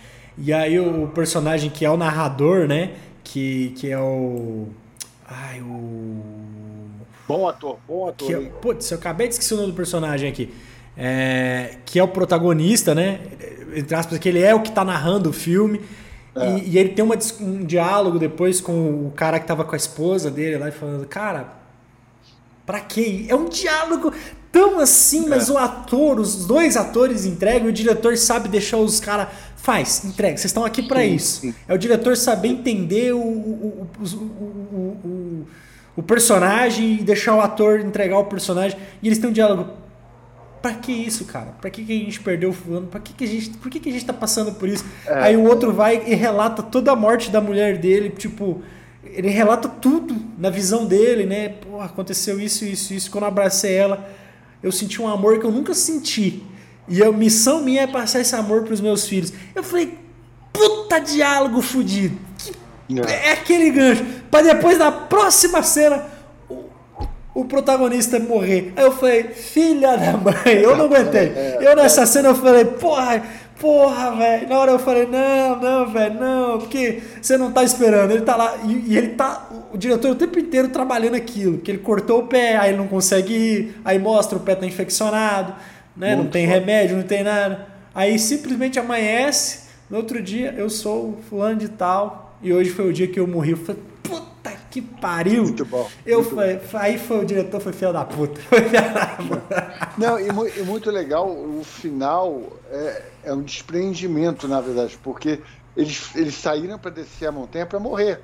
E 0.43 0.53
aí 0.55 0.81
o 0.81 1.09
personagem 1.09 1.69
que 1.69 1.85
é 1.85 1.91
o 1.91 1.99
narrador, 1.99 2.67
né? 2.67 2.95
Que, 3.23 3.71
que 3.77 3.91
é 3.91 3.99
o. 3.99 4.69
Ai, 5.29 5.61
o. 5.61 6.23
Bom 7.29 7.47
ator, 7.47 7.79
bom 7.87 8.09
ator. 8.09 8.27
Que 8.27 8.35
é, 8.35 8.41
putz, 8.61 8.91
eu 8.91 8.99
acabei 8.99 9.29
de 9.29 9.35
esquecer 9.35 9.55
o 9.55 9.59
nome 9.59 9.73
do 9.73 9.77
personagem 9.77 10.31
aqui. 10.31 10.55
É, 10.97 11.77
que 11.85 11.99
é 11.99 12.03
o 12.03 12.09
protagonista, 12.09 12.95
né? 12.95 13.21
Entre 13.75 13.95
aspas, 13.95 14.19
que 14.19 14.29
ele 14.29 14.43
é 14.43 14.55
o 14.55 14.63
que 14.63 14.73
tá 14.73 14.85
narrando 14.85 15.31
o 15.31 15.33
filme. 15.33 15.81
É. 16.35 16.59
E, 16.59 16.71
e 16.71 16.79
ele 16.79 16.91
tem 16.91 17.05
uma 17.05 17.17
um 17.41 17.65
diálogo 17.65 18.19
depois 18.19 18.61
com 18.61 19.07
o 19.07 19.13
cara 19.17 19.39
que 19.41 19.47
tava 19.47 19.65
com 19.65 19.75
a 19.75 19.77
esposa 19.77 20.31
dele 20.31 20.59
lá 20.59 20.69
e 20.69 20.73
falando, 20.73 21.07
cara, 21.07 21.49
pra 22.65 22.81
quê? 22.81 23.27
É 23.29 23.35
um 23.35 23.49
diálogo 23.49 24.13
tão 24.53 24.79
assim, 24.79 25.29
mas 25.29 25.49
É. 25.49 25.53
o 25.53 25.59
ator, 25.59 26.19
os 26.21 26.47
dois 26.47 26.77
atores 26.77 27.25
entregam 27.25 27.67
e 27.67 27.71
o 27.71 27.73
diretor 27.73 28.17
sabe 28.17 28.49
deixar 28.49 28.77
os 28.79 29.01
caras. 29.01 29.29
Faz, 29.57 30.05
entrega, 30.05 30.37
vocês 30.39 30.47
estão 30.47 30.65
aqui 30.65 30.83
pra 30.83 31.01
Sim, 31.01 31.15
isso. 31.15 31.55
É 31.69 31.75
o 31.75 31.79
diretor 31.79 32.17
saber 32.17 32.49
entender 32.49 33.13
o, 33.13 33.19
o, 33.21 33.87
o- 34.03 35.47
o 35.97 36.03
personagem 36.03 36.95
e 36.95 37.03
deixar 37.03 37.35
o 37.35 37.41
ator 37.41 37.81
entregar 37.81 38.19
o 38.19 38.25
personagem. 38.25 38.79
E 39.03 39.09
eles 39.09 39.19
têm 39.19 39.29
um 39.29 39.33
diálogo. 39.33 39.69
Pra 40.63 40.75
que 40.75 40.93
isso, 40.93 41.25
cara? 41.25 41.55
Pra 41.61 41.71
que, 41.71 41.85
que 41.85 41.93
a 41.93 41.97
gente 42.05 42.21
perdeu 42.21 42.51
o 42.51 42.53
fulano? 42.53 42.87
Pra 42.87 43.01
que, 43.01 43.13
que 43.15 43.25
a 43.25 43.27
gente. 43.27 43.51
Por 43.51 43.71
que, 43.71 43.81
que 43.81 43.89
a 43.89 43.93
gente 43.93 44.05
tá 44.05 44.13
passando 44.13 44.53
por 44.53 44.69
isso? 44.69 44.85
É. 45.07 45.15
Aí 45.23 45.37
o 45.37 45.45
outro 45.45 45.73
vai 45.73 46.03
e 46.07 46.15
relata 46.15 46.63
toda 46.63 46.93
a 46.93 46.97
morte 46.97 47.31
da 47.31 47.41
mulher 47.41 47.79
dele, 47.79 48.11
tipo. 48.11 48.63
Ele 49.05 49.29
relata 49.29 49.69
tudo 49.69 50.15
na 50.39 50.51
visão 50.51 50.85
dele, 50.87 51.25
né? 51.25 51.49
Pô, 51.49 51.81
aconteceu 51.81 52.39
isso, 52.39 52.65
isso, 52.65 52.93
isso. 52.95 53.11
Quando 53.11 53.23
eu 53.25 53.29
abracei 53.29 53.75
ela, 53.75 54.09
eu 54.63 54.71
senti 54.71 55.01
um 55.01 55.09
amor 55.09 55.39
que 55.41 55.47
eu 55.47 55.51
nunca 55.51 55.73
senti. 55.75 56.43
E 56.87 57.03
a 57.03 57.11
missão 57.11 57.63
minha 57.63 57.83
é 57.83 57.87
passar 57.87 58.21
esse 58.21 58.35
amor 58.37 58.63
pros 58.65 58.81
meus 58.81 59.07
filhos. 59.09 59.33
Eu 59.55 59.63
falei, 59.63 59.99
puta 60.53 60.99
diálogo 60.99 61.63
fudido. 61.63 62.17
Que 62.39 63.01
É. 63.01 63.29
é 63.29 63.33
aquele 63.33 63.71
gancho. 63.71 64.05
Pra 64.31 64.43
depois, 64.43 64.79
na 64.79 64.93
próxima 64.93 65.63
cena, 65.63 66.05
o, 67.41 67.45
protagonista 67.45 68.19
morrer. 68.19 68.73
Aí 68.77 68.85
eu 68.85 68.93
falei, 68.93 69.25
filha 69.25 69.97
da 69.97 70.13
mãe, 70.17 70.55
eu 70.63 70.77
não 70.77 70.87
aguentei. 70.87 71.33
É, 71.37 71.59
Eu 71.61 71.77
nessa 71.77 72.05
cena 72.07 72.29
eu 72.29 72.35
falei, 72.35 72.65
porra, 72.65 73.23
porra, 73.61 74.17
velho. 74.17 74.49
Na 74.49 74.59
hora 74.59 74.73
eu 74.73 74.79
falei, 74.79 75.07
não, 75.07 75.57
não, 75.61 75.93
velho, 75.93 76.15
não, 76.15 76.59
porque 76.59 77.03
você 77.21 77.37
não 77.37 77.53
tá 77.53 77.63
esperando. 77.63 78.11
Ele 78.11 78.23
tá 78.23 78.35
lá, 78.37 78.57
e, 78.65 78.93
e 78.93 78.97
ele 78.97 79.09
tá, 79.09 79.49
o 79.73 79.77
diretor 79.77 80.11
o 80.11 80.15
tempo 80.15 80.39
inteiro 80.39 80.69
trabalhando 80.69 81.15
aquilo, 81.15 81.59
porque 81.59 81.71
ele 81.71 81.79
cortou 81.79 82.21
o 82.21 82.27
pé, 82.27 82.57
aí 82.57 82.71
ele 82.71 82.79
não 82.79 82.89
consegue 82.89 83.33
ir, 83.35 83.81
aí 83.85 83.99
mostra 83.99 84.37
o 84.39 84.41
pé 84.41 84.55
tá 84.55 84.67
infeccionado, 84.67 85.55
né? 85.97 86.11
não 86.13 86.19
Muito 86.19 86.33
tem 86.33 86.47
foda. 86.47 86.59
remédio, 86.59 86.97
não 86.97 87.05
tem 87.05 87.23
nada. 87.23 87.67
Aí 87.95 88.19
simplesmente 88.19 88.79
amanhece, 88.79 89.69
no 89.91 89.99
outro 89.99 90.23
dia 90.23 90.55
eu 90.57 90.71
sou 90.71 91.11
o 91.11 91.19
fulano 91.29 91.57
de 91.57 91.69
tal, 91.69 92.37
e 92.43 92.53
hoje 92.53 92.71
foi 92.71 92.89
o 92.89 92.93
dia 92.93 93.07
que 93.07 93.21
eu 93.21 93.27
morri. 93.27 93.51
Eu 93.51 93.57
falei, 93.59 93.83
puta 94.03 94.53
que 94.71 94.81
pariu! 94.83 95.45
Muito 95.45 95.65
bom. 95.67 95.93
Eu 96.05 96.23
muito 96.23 96.35
falei, 96.35 96.61
aí 96.75 96.99
foi 96.99 97.19
o 97.21 97.25
diretor, 97.27 97.61
foi 97.61 97.73
filho 97.73 97.93
da 97.93 98.05
puta. 98.05 98.41
Foi 98.49 98.63
filho 98.69 98.95
da 98.95 99.07
puta. 99.17 99.75
Não, 99.97 100.19
e, 100.19 100.31
mu- 100.33 100.47
e 100.49 100.63
muito 100.63 100.91
legal, 100.91 101.29
o 101.29 101.63
final 101.65 102.61
é, 102.71 103.13
é 103.25 103.35
um 103.35 103.43
despreendimento, 103.43 104.47
na 104.49 104.61
verdade, 104.61 104.97
porque 104.99 105.43
eles, 105.77 106.15
eles 106.15 106.35
saíram 106.37 106.79
para 106.79 106.91
descer 106.91 107.27
a 107.29 107.33
montanha 107.33 107.67
para 107.67 107.81
morrer. 107.81 108.23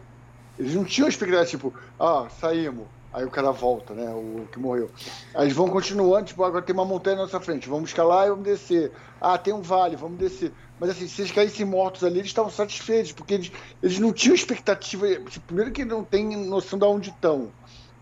Eles 0.58 0.74
não 0.74 0.84
tinham 0.84 1.08
expectativa, 1.08 1.46
tipo, 1.46 1.74
ah, 1.98 2.28
saímos. 2.30 2.88
Aí 3.12 3.24
o 3.24 3.30
cara 3.30 3.50
volta, 3.50 3.94
né? 3.94 4.10
O 4.12 4.46
que 4.52 4.58
morreu. 4.58 4.90
Aí 5.34 5.44
eles 5.46 5.54
vão 5.56 5.68
continuando, 5.70 6.26
tipo, 6.26 6.44
agora 6.44 6.62
tem 6.64 6.74
uma 6.74 6.84
montanha 6.84 7.16
na 7.16 7.22
nossa 7.22 7.40
frente, 7.40 7.68
vamos 7.68 7.90
escalar 7.90 8.26
e 8.26 8.30
vamos 8.30 8.44
descer. 8.44 8.92
Ah, 9.20 9.38
tem 9.38 9.54
um 9.54 9.62
vale, 9.62 9.96
vamos 9.96 10.18
descer. 10.18 10.52
Mas 10.78 10.90
assim, 10.90 11.08
se 11.08 11.22
eles 11.22 11.32
caíssem 11.32 11.64
mortos 11.64 12.04
ali, 12.04 12.18
eles 12.18 12.28
estavam 12.30 12.50
satisfeitos, 12.50 13.12
porque 13.12 13.34
eles, 13.34 13.50
eles 13.82 13.98
não 13.98 14.12
tinham 14.12 14.34
expectativa. 14.34 15.06
tipo, 15.24 15.46
Primeiro 15.46 15.72
que 15.72 15.84
não 15.84 16.04
tem 16.04 16.36
noção 16.46 16.78
de 16.78 16.84
onde 16.84 17.10
estão. 17.10 17.52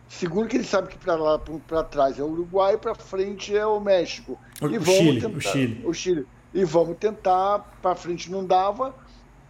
Segundo 0.08 0.48
que 0.48 0.56
eles 0.56 0.68
sabem 0.68 0.90
que 0.90 0.98
para 0.98 1.14
lá, 1.14 1.38
para 1.66 1.82
trás 1.84 2.18
é 2.18 2.22
o 2.22 2.28
Uruguai, 2.28 2.76
para 2.78 2.94
frente 2.94 3.56
é 3.56 3.66
o 3.66 3.80
México. 3.80 4.38
O 4.60 4.66
e 4.68 4.84
Chile, 4.84 5.20
tentar, 5.20 5.36
o 5.36 5.40
Chile. 5.40 5.82
O 5.86 5.92
Chile. 5.94 6.26
E 6.52 6.64
vamos 6.64 6.96
tentar, 6.98 7.58
para 7.80 7.96
frente 7.96 8.30
não 8.30 8.46
dava, 8.46 8.94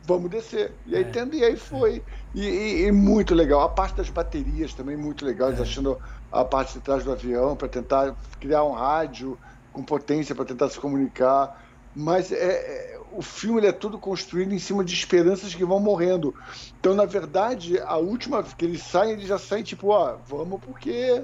vamos 0.06 0.30
descer. 0.30 0.78
E 0.86 0.94
aí, 0.96 1.02
É. 1.02 1.10
tendo, 1.10 1.34
e 1.34 1.44
aí 1.44 1.56
foi. 1.56 2.02
E, 2.34 2.46
e- 2.46 2.82
e 2.86 2.92
muito 2.92 3.34
legal. 3.34 3.60
A 3.60 3.68
parte 3.68 3.96
das 3.96 4.08
baterias 4.10 4.72
também 4.74 4.96
muito 4.96 5.24
legal, 5.24 5.48
É. 5.48 5.50
eles 5.52 5.60
achando 5.60 5.98
a 6.30 6.44
parte 6.44 6.74
de 6.74 6.80
trás 6.80 7.04
do 7.04 7.12
avião 7.12 7.56
para 7.56 7.68
tentar 7.68 8.16
criar 8.40 8.64
um 8.64 8.72
rádio 8.72 9.38
com 9.70 9.84
potência 9.84 10.34
para 10.34 10.44
tentar 10.44 10.68
se 10.70 10.78
comunicar. 10.80 11.50
Mas 11.94 12.32
é, 12.32 12.36
é- 12.36 12.94
o 13.12 13.22
filme 13.22 13.60
ele 13.60 13.68
é 13.68 13.72
tudo 13.72 13.96
construído 13.98 14.52
em 14.52 14.58
cima 14.58 14.84
de 14.84 14.92
esperanças 14.92 15.54
que 15.54 15.64
vão 15.64 15.78
morrendo. 15.78 16.34
Então, 16.80 16.94
na 16.94 17.04
verdade, 17.04 17.78
a 17.86 17.96
última 17.96 18.42
que 18.42 18.64
eles 18.64 18.82
saem, 18.82 19.12
eles 19.12 19.28
já 19.28 19.38
saem 19.38 19.62
tipo, 19.62 19.88
ó, 19.88 20.16
vamos 20.28 20.60
porque 20.60 21.22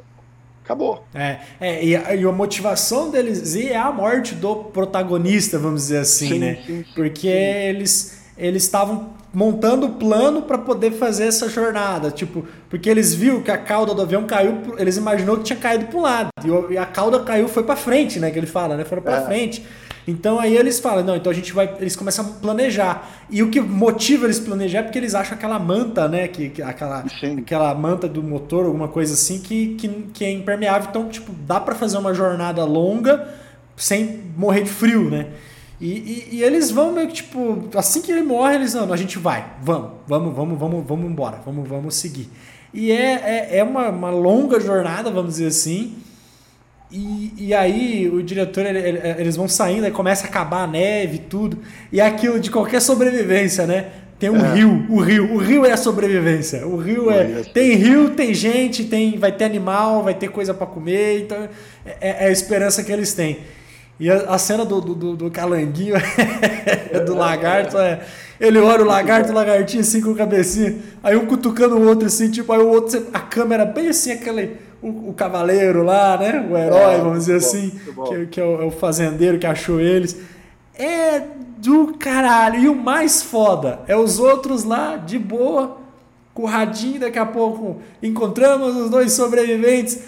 acabou. 0.64 1.04
É, 1.12 1.38
é 1.60 1.84
e, 1.84 1.96
a, 1.96 2.14
e 2.14 2.24
a 2.24 2.32
motivação 2.32 3.10
deles 3.10 3.54
ir 3.56 3.72
é 3.72 3.76
a 3.76 3.90
morte 3.90 4.34
do 4.36 4.54
protagonista, 4.56 5.58
vamos 5.58 5.82
dizer 5.82 5.98
assim, 5.98 6.28
Sim, 6.28 6.38
né? 6.38 6.54
sim, 6.64 6.84
sim, 6.84 6.84
Porque 6.94 7.26
eles 7.26 8.20
eles 8.38 8.62
estavam 8.62 9.10
montando 9.34 9.86
o 9.86 9.90
plano 9.90 10.42
para 10.42 10.56
poder 10.56 10.92
fazer 10.92 11.24
essa 11.24 11.46
jornada, 11.48 12.10
tipo, 12.10 12.46
porque 12.70 12.88
eles 12.88 13.12
viram 13.12 13.42
que 13.42 13.50
a 13.50 13.58
cauda 13.58 13.94
do 13.94 14.00
avião 14.00 14.26
caiu, 14.26 14.62
eles 14.78 14.96
imaginou 14.96 15.36
que 15.36 15.42
tinha 15.44 15.58
caído 15.58 15.86
para 15.86 15.98
um 15.98 16.02
lado 16.02 16.28
e 16.42 16.72
e 16.72 16.78
a 16.78 16.86
cauda 16.86 17.20
caiu 17.20 17.48
foi 17.48 17.62
para 17.64 17.76
frente, 17.76 18.18
né? 18.18 18.30
Que 18.30 18.38
ele 18.38 18.46
fala, 18.46 18.76
né? 18.76 18.84
Foram 18.84 19.02
para 19.02 19.16
É. 19.18 19.24
frente. 19.26 19.66
Então 20.10 20.38
aí 20.38 20.56
eles 20.56 20.78
falam, 20.80 21.04
não, 21.04 21.16
então 21.16 21.30
a 21.30 21.34
gente 21.34 21.52
vai, 21.52 21.76
eles 21.78 21.94
começam 21.94 22.24
a 22.24 22.28
planejar. 22.28 23.08
E 23.30 23.42
o 23.42 23.50
que 23.50 23.60
motiva 23.60 24.26
eles 24.26 24.38
planejar 24.38 24.80
é 24.80 24.82
porque 24.82 24.98
eles 24.98 25.14
acham 25.14 25.34
aquela 25.34 25.58
manta, 25.58 26.08
né, 26.08 26.26
que, 26.28 26.50
que 26.50 26.62
aquela 26.62 27.04
Sim. 27.20 27.38
aquela 27.38 27.74
manta 27.74 28.08
do 28.08 28.22
motor, 28.22 28.66
alguma 28.66 28.88
coisa 28.88 29.14
assim 29.14 29.40
que, 29.40 29.74
que, 29.76 29.88
que 30.12 30.24
é 30.24 30.30
impermeável, 30.30 30.88
então 30.90 31.08
tipo, 31.08 31.32
dá 31.46 31.60
para 31.60 31.74
fazer 31.74 31.98
uma 31.98 32.12
jornada 32.12 32.64
longa 32.64 33.28
sem 33.76 34.20
morrer 34.36 34.62
de 34.64 34.70
frio, 34.70 35.08
né? 35.08 35.28
E, 35.80 35.86
e, 35.88 36.28
e 36.36 36.42
eles 36.42 36.70
vão 36.70 36.92
meio 36.92 37.08
que 37.08 37.14
tipo, 37.14 37.68
assim 37.74 38.02
que 38.02 38.12
ele 38.12 38.22
morre, 38.22 38.56
eles 38.56 38.74
não, 38.74 38.92
a 38.92 38.96
gente 38.96 39.18
vai, 39.18 39.46
vamos, 39.62 39.92
vamos, 40.06 40.34
vamos, 40.34 40.58
vamos, 40.58 40.86
vamos 40.86 41.10
embora, 41.10 41.38
vamos, 41.44 41.66
vamos 41.66 41.94
seguir. 41.94 42.28
E 42.72 42.92
é, 42.92 43.48
é, 43.52 43.58
é 43.58 43.64
uma, 43.64 43.88
uma 43.88 44.10
longa 44.10 44.60
jornada, 44.60 45.10
vamos 45.10 45.32
dizer 45.32 45.46
assim. 45.46 45.96
E, 46.92 47.32
e 47.38 47.54
aí 47.54 48.08
o 48.12 48.22
diretor, 48.22 48.66
ele- 48.66 48.78
ele- 48.80 49.00
eles 49.18 49.36
vão 49.36 49.46
saindo, 49.46 49.84
aí 49.84 49.92
começa 49.92 50.26
a 50.26 50.28
acabar 50.28 50.64
a 50.64 50.66
neve 50.66 51.16
e 51.16 51.18
tudo. 51.20 51.58
E 51.92 52.00
é 52.00 52.06
aquilo 52.06 52.40
de 52.40 52.50
qualquer 52.50 52.80
sobrevivência, 52.82 53.66
né? 53.66 53.86
Tem 54.18 54.28
um 54.28 54.44
É. 54.44 54.52
rio, 54.54 54.86
o 54.90 55.00
rio, 55.00 55.32
o 55.32 55.38
rio 55.38 55.64
é 55.64 55.72
a 55.72 55.76
sobrevivência. 55.76 56.66
O 56.66 56.76
rio 56.76 57.06
O 57.06 57.10
é. 57.10 57.22
é 57.22 57.42
Tem 57.54 57.74
rio, 57.74 58.10
tem 58.10 58.34
gente, 58.34 58.84
tem, 58.84 59.16
vai 59.18 59.32
ter 59.32 59.44
animal, 59.44 60.02
vai 60.02 60.14
ter 60.14 60.28
coisa 60.28 60.52
para 60.52 60.66
comer, 60.66 61.20
então 61.22 61.48
é, 61.86 62.24
é 62.24 62.28
a 62.28 62.30
esperança 62.30 62.82
que 62.82 62.92
eles 62.92 63.14
têm. 63.14 63.38
E 63.98 64.10
a, 64.10 64.16
a 64.34 64.38
cena 64.38 64.64
do, 64.64 64.80
do, 64.80 65.16
do 65.16 65.30
calanguinho 65.30 65.94
do 67.06 67.14
lagarto 67.14 67.78
é. 67.78 68.00
Ele 68.40 68.58
olha 68.58 68.82
o 68.82 68.86
lagarto, 68.86 69.30
o 69.30 69.34
lagartinho 69.34 69.82
assim 69.82 70.00
com 70.00 70.10
a 70.12 70.14
cabecinha, 70.16 70.76
aí 71.02 71.14
um 71.14 71.26
cutucando 71.26 71.76
o 71.76 71.86
outro 71.86 72.06
assim, 72.06 72.30
tipo, 72.30 72.50
aí 72.52 72.58
o 72.58 72.68
outro, 72.68 73.06
a 73.12 73.20
câmera 73.20 73.64
bem 73.64 73.88
assim, 73.88 74.12
aquele. 74.12 74.56
O, 74.82 75.10
o 75.10 75.14
cavaleiro 75.14 75.82
lá, 75.82 76.16
né? 76.16 76.46
O 76.50 76.56
herói, 76.56 76.94
é, 76.94 76.98
vamos 76.98 77.26
dizer 77.26 77.40
bom, 77.40 77.46
assim, 77.46 77.80
que, 78.08 78.26
que 78.26 78.40
é, 78.40 78.44
o, 78.44 78.62
é 78.62 78.64
o 78.64 78.70
fazendeiro 78.70 79.38
que 79.38 79.46
achou 79.46 79.80
eles. 79.80 80.16
É 80.74 81.22
do 81.58 81.94
caralho. 81.98 82.58
E 82.58 82.68
o 82.68 82.74
mais 82.74 83.22
foda 83.22 83.80
é 83.86 83.96
os 83.96 84.18
outros 84.18 84.64
lá, 84.64 84.96
de 84.96 85.18
boa, 85.18 85.78
curradinho, 86.32 87.00
daqui 87.00 87.18
a 87.18 87.26
pouco 87.26 87.80
encontramos 88.02 88.76
os 88.76 88.90
dois 88.90 89.12
sobreviventes. 89.12 90.00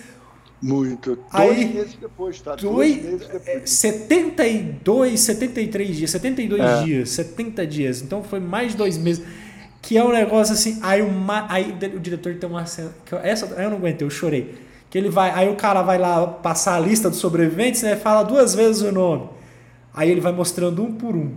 Muito. 0.60 1.16
Dois 1.16 1.58
Aí, 1.58 1.74
meses 1.74 1.96
depois, 2.00 2.40
tá? 2.40 2.54
Dois, 2.54 2.94
dois 2.94 3.04
meses 3.04 3.28
depois. 3.28 3.70
72, 3.70 5.20
73 5.20 5.96
dias, 5.96 6.10
72 6.10 6.62
é. 6.62 6.84
dias, 6.84 7.10
70 7.10 7.66
dias. 7.66 8.02
Então 8.02 8.22
foi 8.22 8.38
mais 8.38 8.72
de 8.72 8.78
dois 8.78 8.96
meses. 8.96 9.24
Que 9.82 9.98
é 9.98 10.04
um 10.04 10.12
negócio 10.12 10.54
assim. 10.54 10.78
Aí, 10.80 11.02
uma, 11.02 11.44
aí 11.52 11.76
o 11.94 11.98
diretor 11.98 12.34
tem 12.36 12.48
uma 12.48 12.64
cena. 12.64 12.92
Que 13.04 13.12
eu, 13.12 13.18
essa 13.18 13.46
eu 13.46 13.68
não 13.68 13.76
aguentei, 13.76 14.06
eu 14.06 14.10
chorei. 14.10 14.54
Que 14.88 14.96
ele 14.96 15.10
vai. 15.10 15.30
Aí 15.32 15.48
o 15.48 15.56
cara 15.56 15.82
vai 15.82 15.98
lá 15.98 16.24
passar 16.26 16.76
a 16.76 16.80
lista 16.80 17.10
dos 17.10 17.18
sobreviventes, 17.18 17.82
né? 17.82 17.96
Fala 17.96 18.22
duas 18.22 18.54
vezes 18.54 18.80
o 18.80 18.92
nome. 18.92 19.28
Aí 19.92 20.08
ele 20.08 20.20
vai 20.20 20.32
mostrando 20.32 20.82
um 20.82 20.92
por 20.94 21.16
um. 21.16 21.32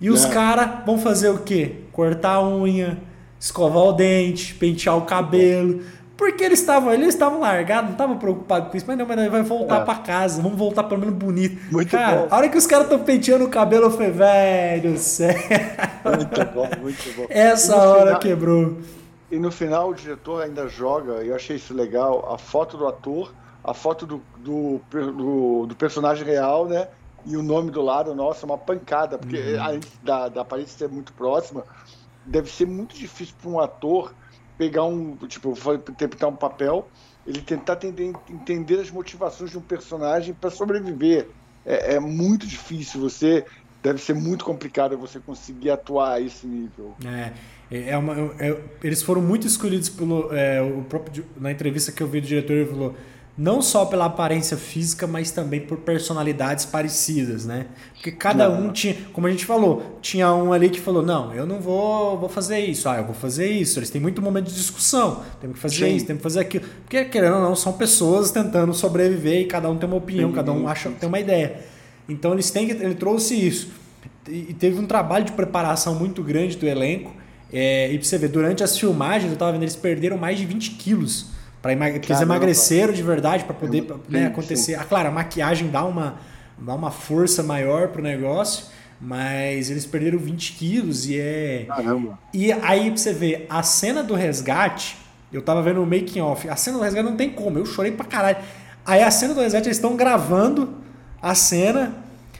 E 0.00 0.08
os 0.08 0.24
é. 0.24 0.30
caras 0.30 0.84
vão 0.86 0.96
fazer 0.96 1.30
o 1.30 1.38
quê? 1.38 1.76
Cortar 1.90 2.34
a 2.34 2.48
unha, 2.48 2.98
escovar 3.40 3.82
o 3.82 3.92
dente, 3.92 4.54
pentear 4.54 4.96
o 4.96 5.02
cabelo. 5.02 5.82
Porque 6.16 6.42
eles 6.42 6.60
estavam 6.60 6.92
eles 6.92 7.08
estavam 7.08 7.40
largados, 7.40 7.84
não 7.84 7.92
estavam 7.92 8.18
preocupados 8.18 8.70
com 8.70 8.76
isso, 8.76 8.86
mas 8.86 8.96
não, 8.96 9.06
mas 9.06 9.30
vai 9.30 9.42
voltar 9.42 9.82
é. 9.82 9.84
para 9.84 9.96
casa, 9.96 10.40
vamos 10.40 10.58
voltar 10.58 10.84
pelo 10.84 11.00
menos 11.00 11.14
bonito. 11.14 11.60
Muito 11.70 11.90
cara, 11.90 12.22
bom. 12.22 12.28
A 12.30 12.36
hora 12.36 12.48
que 12.48 12.56
os 12.56 12.66
caras 12.66 12.86
estão 12.86 12.98
penteando 13.04 13.44
o 13.44 13.50
cabelo, 13.50 13.84
eu 13.84 13.90
falei, 13.90 14.10
velho, 14.10 14.98
sério. 14.98 15.42
Muito 16.04 16.54
bom, 16.54 16.68
muito 16.80 17.16
bom. 17.16 17.26
Essa 17.30 17.76
hora 17.76 18.06
final, 18.06 18.20
quebrou. 18.20 18.78
E 19.30 19.38
no 19.38 19.52
final 19.52 19.90
o 19.90 19.94
diretor 19.94 20.42
ainda 20.42 20.66
joga, 20.68 21.22
e 21.22 21.28
eu 21.28 21.36
achei 21.36 21.56
isso 21.56 21.74
legal, 21.74 22.32
a 22.32 22.38
foto 22.38 22.78
do 22.78 22.86
ator, 22.86 23.34
a 23.62 23.74
foto 23.74 24.06
do, 24.06 24.22
do, 24.38 24.80
do, 24.90 25.66
do 25.66 25.76
personagem 25.76 26.24
real, 26.24 26.66
né? 26.66 26.88
E 27.26 27.36
o 27.36 27.42
nome 27.42 27.70
do 27.70 27.82
lado, 27.82 28.14
nossa, 28.14 28.46
uma 28.46 28.56
pancada, 28.56 29.18
porque 29.18 29.36
uhum. 29.36 29.62
além 29.62 29.80
da, 30.02 30.28
da 30.28 30.42
aparência 30.42 30.78
ser 30.78 30.88
muito 30.88 31.12
próxima, 31.12 31.64
deve 32.24 32.50
ser 32.50 32.66
muito 32.66 32.96
difícil 32.96 33.34
para 33.42 33.50
um 33.50 33.60
ator 33.60 34.14
pegar 34.56 34.84
um, 34.84 35.16
tipo, 35.28 35.54
interpretar 35.88 36.28
um 36.28 36.36
papel, 36.36 36.88
ele 37.26 37.40
tentar 37.40 37.74
entender, 37.74 38.12
entender 38.30 38.80
as 38.80 38.90
motivações 38.90 39.50
de 39.50 39.58
um 39.58 39.62
personagem 39.62 40.34
para 40.34 40.50
sobreviver. 40.50 41.28
É, 41.64 41.94
é, 41.94 42.00
muito 42.00 42.46
difícil, 42.46 43.00
você 43.00 43.44
deve 43.82 44.00
ser 44.00 44.14
muito 44.14 44.44
complicado 44.44 44.96
você 44.96 45.18
conseguir 45.18 45.70
atuar 45.70 46.14
a 46.14 46.20
esse 46.20 46.46
nível. 46.46 46.94
É, 47.04 47.32
é, 47.70 47.90
é 47.90 47.98
uma, 47.98 48.14
é, 48.38 48.60
eles 48.82 49.02
foram 49.02 49.20
muito 49.20 49.46
escolhidos 49.46 49.88
pelo 49.88 50.32
é, 50.32 50.62
o 50.62 50.82
próprio 50.82 51.24
na 51.36 51.50
entrevista 51.50 51.90
que 51.90 52.02
eu 52.02 52.06
vi 52.06 52.20
do 52.20 52.26
diretor 52.26 52.52
ele 52.52 52.70
falou 52.70 52.94
não 53.36 53.60
só 53.60 53.84
pela 53.84 54.06
aparência 54.06 54.56
física, 54.56 55.06
mas 55.06 55.30
também 55.30 55.60
por 55.60 55.78
personalidades 55.78 56.64
parecidas, 56.64 57.44
né? 57.44 57.66
Porque 57.92 58.10
cada 58.10 58.48
um 58.48 58.72
tinha, 58.72 58.96
como 59.12 59.26
a 59.26 59.30
gente 59.30 59.44
falou, 59.44 59.98
tinha 60.00 60.32
um 60.32 60.54
ali 60.54 60.70
que 60.70 60.80
falou: 60.80 61.02
"Não, 61.02 61.34
eu 61.34 61.46
não 61.46 61.60
vou, 61.60 62.18
vou 62.18 62.28
fazer 62.30 62.60
isso. 62.60 62.88
Ah, 62.88 62.96
eu 62.96 63.04
vou 63.04 63.14
fazer 63.14 63.50
isso". 63.50 63.78
Eles 63.78 63.90
têm 63.90 64.00
muito 64.00 64.22
momento 64.22 64.46
de 64.46 64.54
discussão. 64.54 65.22
Temos 65.38 65.56
que 65.56 65.62
fazer 65.62 65.90
Sim. 65.90 65.96
isso, 65.96 66.06
temos 66.06 66.20
que 66.20 66.22
fazer 66.22 66.40
aquilo. 66.40 66.64
Porque 66.82 67.04
querendo 67.04 67.34
ou 67.34 67.42
não, 67.42 67.54
são 67.54 67.74
pessoas 67.74 68.30
tentando 68.30 68.72
sobreviver 68.72 69.42
e 69.42 69.44
cada 69.44 69.68
um 69.68 69.76
tem 69.76 69.86
uma 69.86 69.98
opinião, 69.98 70.30
Sim. 70.30 70.34
cada 70.34 70.52
um 70.52 70.66
acha, 70.66 70.88
tem 70.90 71.06
uma 71.06 71.20
ideia. 71.20 71.60
Então 72.08 72.32
eles 72.32 72.50
têm 72.50 72.66
que 72.66 72.72
ele 72.72 72.94
trouxe 72.94 73.34
isso. 73.34 73.68
E 74.28 74.54
teve 74.54 74.78
um 74.80 74.86
trabalho 74.86 75.24
de 75.26 75.32
preparação 75.32 75.94
muito 75.94 76.22
grande 76.22 76.56
do 76.56 76.66
elenco. 76.66 77.12
É, 77.52 77.92
e 77.92 77.98
pra 77.98 78.08
você 78.08 78.18
ver, 78.18 78.28
durante 78.28 78.64
as 78.64 78.76
filmagens, 78.76 79.30
eu 79.30 79.38
tava 79.38 79.52
vendo, 79.52 79.62
eles 79.62 79.76
perderam 79.76 80.16
mais 80.16 80.38
de 80.38 80.46
20 80.46 80.70
quilos 80.70 81.35
para 81.66 81.72
emagre 81.72 82.00
eles 82.06 82.20
emagreceram 82.20 82.92
de 82.92 83.02
verdade 83.02 83.42
para 83.42 83.54
poder 83.54 83.84
né, 84.08 84.26
acontecer. 84.26 84.76
Ah, 84.76 84.84
claro, 84.84 85.08
a 85.08 85.10
maquiagem 85.10 85.68
dá 85.68 85.84
uma, 85.84 86.14
dá 86.56 86.72
uma 86.74 86.92
força 86.92 87.42
maior 87.42 87.88
pro 87.88 88.00
negócio, 88.00 88.66
mas 89.00 89.68
eles 89.68 89.84
perderam 89.84 90.16
20 90.16 90.52
quilos 90.52 91.08
e 91.08 91.18
é. 91.18 91.64
Caramba. 91.66 92.18
E 92.32 92.52
aí 92.52 92.88
pra 92.88 92.96
você 92.96 93.12
ver, 93.12 93.46
a 93.50 93.64
cena 93.64 94.04
do 94.04 94.14
resgate, 94.14 94.96
eu 95.32 95.42
tava 95.42 95.60
vendo 95.60 95.82
o 95.82 95.86
making 95.86 96.20
off, 96.20 96.48
a 96.48 96.54
cena 96.54 96.78
do 96.78 96.84
resgate 96.84 97.04
não 97.04 97.16
tem 97.16 97.30
como, 97.30 97.58
eu 97.58 97.66
chorei 97.66 97.90
pra 97.90 98.06
caralho. 98.06 98.38
Aí 98.84 99.02
a 99.02 99.10
cena 99.10 99.34
do 99.34 99.40
resgate, 99.40 99.66
eles 99.66 99.78
estão 99.78 99.96
gravando 99.96 100.74
a 101.20 101.34
cena, 101.34 101.96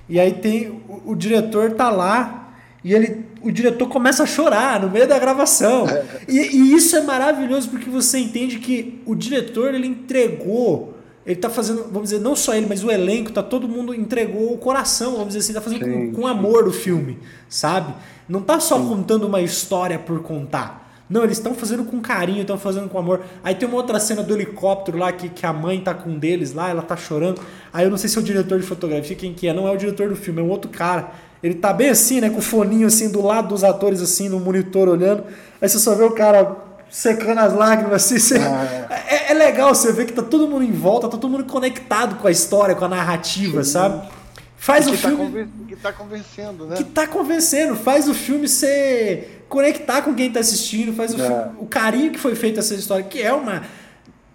e 0.08 0.20
aí 0.20 0.34
tem. 0.34 0.68
O, 0.88 1.10
o 1.10 1.16
diretor 1.16 1.72
tá 1.72 1.90
lá 1.90 2.45
e 2.86 2.94
ele, 2.94 3.24
o 3.42 3.50
diretor 3.50 3.88
começa 3.88 4.22
a 4.22 4.26
chorar 4.26 4.80
no 4.80 4.88
meio 4.88 5.08
da 5.08 5.18
gravação. 5.18 5.86
E, 6.28 6.38
e, 6.38 6.74
isso 6.74 6.96
é 6.96 7.02
maravilhoso 7.02 7.68
porque 7.68 7.88
você 7.88 8.18
entende 8.18 8.58
que 8.58 9.00
o 9.06 9.14
diretor 9.14 9.74
ele 9.74 9.86
entregou, 9.86 10.94
ele 11.24 11.36
está 11.36 11.48
fazendo, 11.48 11.84
vamos 11.84 12.10
dizer, 12.10 12.20
não 12.20 12.34
só 12.34 12.54
ele, 12.54 12.66
mas 12.68 12.82
o 12.82 12.90
elenco, 12.90 13.30
tá 13.30 13.42
todo 13.42 13.68
mundo 13.68 13.94
entregou 13.94 14.52
o 14.52 14.58
coração, 14.58 15.12
vamos 15.12 15.28
dizer 15.28 15.38
assim, 15.38 15.52
tá 15.52 15.60
fazendo 15.60 15.84
com, 15.84 16.12
com, 16.12 16.26
amor 16.26 16.66
o 16.66 16.72
filme, 16.72 17.18
sabe? 17.48 17.94
Não 18.28 18.40
tá 18.40 18.58
só 18.58 18.76
sim. 18.76 18.88
contando 18.88 19.26
uma 19.26 19.40
história 19.40 19.98
por 19.98 20.20
contar. 20.20 20.86
Não, 21.08 21.22
eles 21.22 21.38
estão 21.38 21.54
fazendo 21.54 21.84
com 21.84 22.00
carinho, 22.00 22.40
estão 22.40 22.58
fazendo 22.58 22.88
com 22.88 22.98
amor. 22.98 23.22
Aí 23.42 23.54
tem 23.54 23.68
uma 23.68 23.76
outra 23.76 24.00
cena 24.00 24.22
do 24.24 24.34
helicóptero 24.34 24.98
lá 24.98 25.12
que, 25.12 25.28
que 25.28 25.46
a 25.46 25.52
mãe 25.52 25.80
tá 25.80 25.94
com 25.94 26.10
um 26.10 26.18
deles 26.18 26.52
lá, 26.52 26.68
ela 26.68 26.82
tá 26.82 26.96
chorando. 26.96 27.40
Aí 27.72 27.84
eu 27.84 27.90
não 27.90 27.98
sei 27.98 28.10
se 28.10 28.18
é 28.18 28.20
o 28.20 28.24
diretor 28.24 28.58
de 28.58 28.66
fotografia, 28.66 29.14
quem 29.14 29.32
que 29.32 29.46
é, 29.46 29.52
não 29.52 29.68
é 29.68 29.70
o 29.70 29.76
diretor 29.76 30.08
do 30.08 30.16
filme, 30.16 30.40
é 30.40 30.44
um 30.44 30.50
outro 30.50 30.70
cara. 30.70 31.12
Ele 31.42 31.54
tá 31.54 31.72
bem 31.72 31.90
assim, 31.90 32.20
né? 32.20 32.30
Com 32.30 32.38
o 32.38 32.42
foninho 32.42 32.86
assim 32.86 33.10
do 33.10 33.22
lado 33.22 33.48
dos 33.48 33.62
atores, 33.62 34.00
assim, 34.00 34.28
no 34.28 34.40
monitor 34.40 34.88
olhando. 34.88 35.24
Aí 35.60 35.68
você 35.68 35.78
só 35.78 35.94
vê 35.94 36.04
o 36.04 36.12
cara 36.12 36.56
secando 36.90 37.38
as 37.38 37.52
lágrimas, 37.52 38.04
assim. 38.04 38.18
Você... 38.18 38.38
Ah, 38.38 38.86
é. 38.90 39.04
é, 39.14 39.32
é, 39.32 39.34
legal 39.34 39.74
você 39.74 39.92
ver 39.92 40.06
que 40.06 40.12
tá 40.12 40.22
todo 40.22 40.48
mundo 40.48 40.64
em 40.64 40.72
volta, 40.72 41.08
tá 41.08 41.16
todo 41.16 41.30
mundo 41.30 41.44
conectado 41.44 42.16
com 42.16 42.26
a 42.26 42.30
história, 42.30 42.74
com 42.74 42.84
a 42.84 42.88
narrativa, 42.88 43.62
Sim. 43.62 43.70
sabe? 43.70 44.08
Faz 44.56 44.86
o 44.88 44.92
tá 44.92 44.96
filme. 44.96 45.44
Tá 45.44 45.50
que 45.68 45.76
tá 45.76 45.92
convencendo, 45.92 46.66
né? 46.66 46.76
Que 46.76 46.84
tá 46.84 47.06
convencendo, 47.06 47.76
faz 47.76 48.08
o 48.08 48.14
filme 48.14 48.48
ser. 48.48 49.44
conectar 49.48 50.02
com 50.02 50.14
quem 50.14 50.32
tá 50.32 50.40
assistindo, 50.40 50.92
faz 50.94 51.14
o, 51.14 51.22
é. 51.22 51.26
filme... 51.26 51.42
o 51.58 51.66
carinho 51.66 52.10
que 52.10 52.18
foi 52.18 52.34
feito 52.34 52.58
essa 52.58 52.74
história, 52.74 53.04
que 53.04 53.20
é 53.20 53.32
uma 53.32 53.62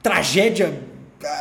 tragédia 0.02 0.82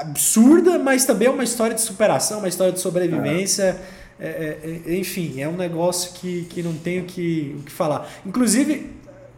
absurda, 0.01 0.79
mas 0.79 1.05
também 1.05 1.29
é 1.29 1.31
uma 1.31 1.45
história 1.45 1.75
de 1.75 1.81
superação, 1.81 2.39
uma 2.39 2.49
história 2.49 2.73
de 2.73 2.81
sobrevivência. 2.81 3.81
É 4.21 4.27
é, 4.27 4.93
é, 4.93 4.97
enfim, 4.97 5.41
é 5.41 5.49
um 5.49 5.57
negócio 5.57 6.13
que, 6.13 6.45
que 6.45 6.63
não 6.63 6.75
tenho 6.75 7.05
que, 7.05 7.57
o 7.59 7.63
que 7.63 7.73
falar. 7.73 8.07
Inclusive, 8.27 8.91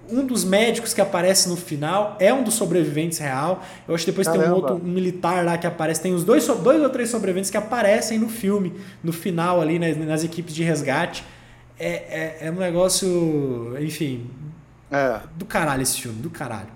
um 0.09 0.27
dos 0.27 0.45
médicos 0.45 0.93
que 0.93 1.01
aparece 1.01 1.49
no 1.49 1.57
final 1.57 2.17
é 2.19 2.35
um 2.35 2.43
dos 2.43 2.55
sobreviventes 2.55 3.19
real. 3.19 3.63
Eu 3.87 3.95
acho 3.95 4.05
que 4.05 4.11
depois 4.11 4.27
Caramba. 4.27 4.45
tem 4.45 4.53
um 4.53 4.57
outro 4.57 4.75
um 4.75 4.93
militar 4.93 5.45
lá 5.45 5.57
que 5.57 5.67
aparece. 5.67 6.01
Tem 6.01 6.13
os 6.13 6.25
dois, 6.25 6.45
dois 6.47 6.83
ou 6.83 6.91
três 6.91 7.09
sobreviventes 7.11 7.51
que 7.51 7.57
aparecem 7.57 8.19
no 8.19 8.29
filme, 8.29 8.75
no 9.05 9.13
final 9.13 9.61
ali, 9.61 9.79
nas, 9.79 9.97
nas 9.97 10.25
equipes 10.25 10.53
de 10.55 10.65
resgate. 10.65 11.25
É, 11.79 11.89
é, 11.89 12.39
é 12.43 12.51
um 12.51 12.57
negócio, 12.57 13.77
enfim, 13.81 14.29
é. 14.91 15.21
do 15.37 15.45
caralho 15.45 15.83
esse 15.83 16.01
filme, 16.01 16.21
do 16.21 16.31
caralho. 16.31 16.69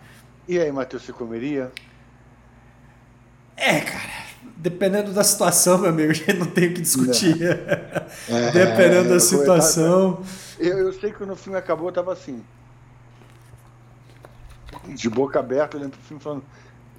E 0.48 0.58
aí, 0.60 0.70
Matheus, 0.70 1.02
você 1.02 1.12
comeria? 1.12 1.72
É, 3.56 3.80
cara 3.80 4.16
dependendo 4.56 5.12
da 5.12 5.22
situação, 5.22 5.78
meu 5.78 5.90
amigo, 5.90 6.10
a 6.12 6.14
gente 6.14 6.32
não 6.34 6.46
tem 6.46 6.68
o 6.68 6.74
que 6.74 6.80
discutir. 6.80 7.36
É, 8.28 8.50
dependendo 8.50 9.10
da 9.10 9.20
situação. 9.20 10.22
Eu, 10.58 10.78
eu, 10.78 10.92
sei 10.92 11.10
que 11.10 11.18
quando 11.18 11.32
o 11.32 11.36
filme 11.36 11.58
acabou, 11.58 11.88
eu 11.88 11.92
tava 11.92 12.12
assim. 12.12 12.42
De 14.88 15.08
boca 15.08 15.38
aberta, 15.38 15.76
olhando 15.76 15.90
pro 15.90 16.00
filme 16.00 16.22
falando. 16.22 16.42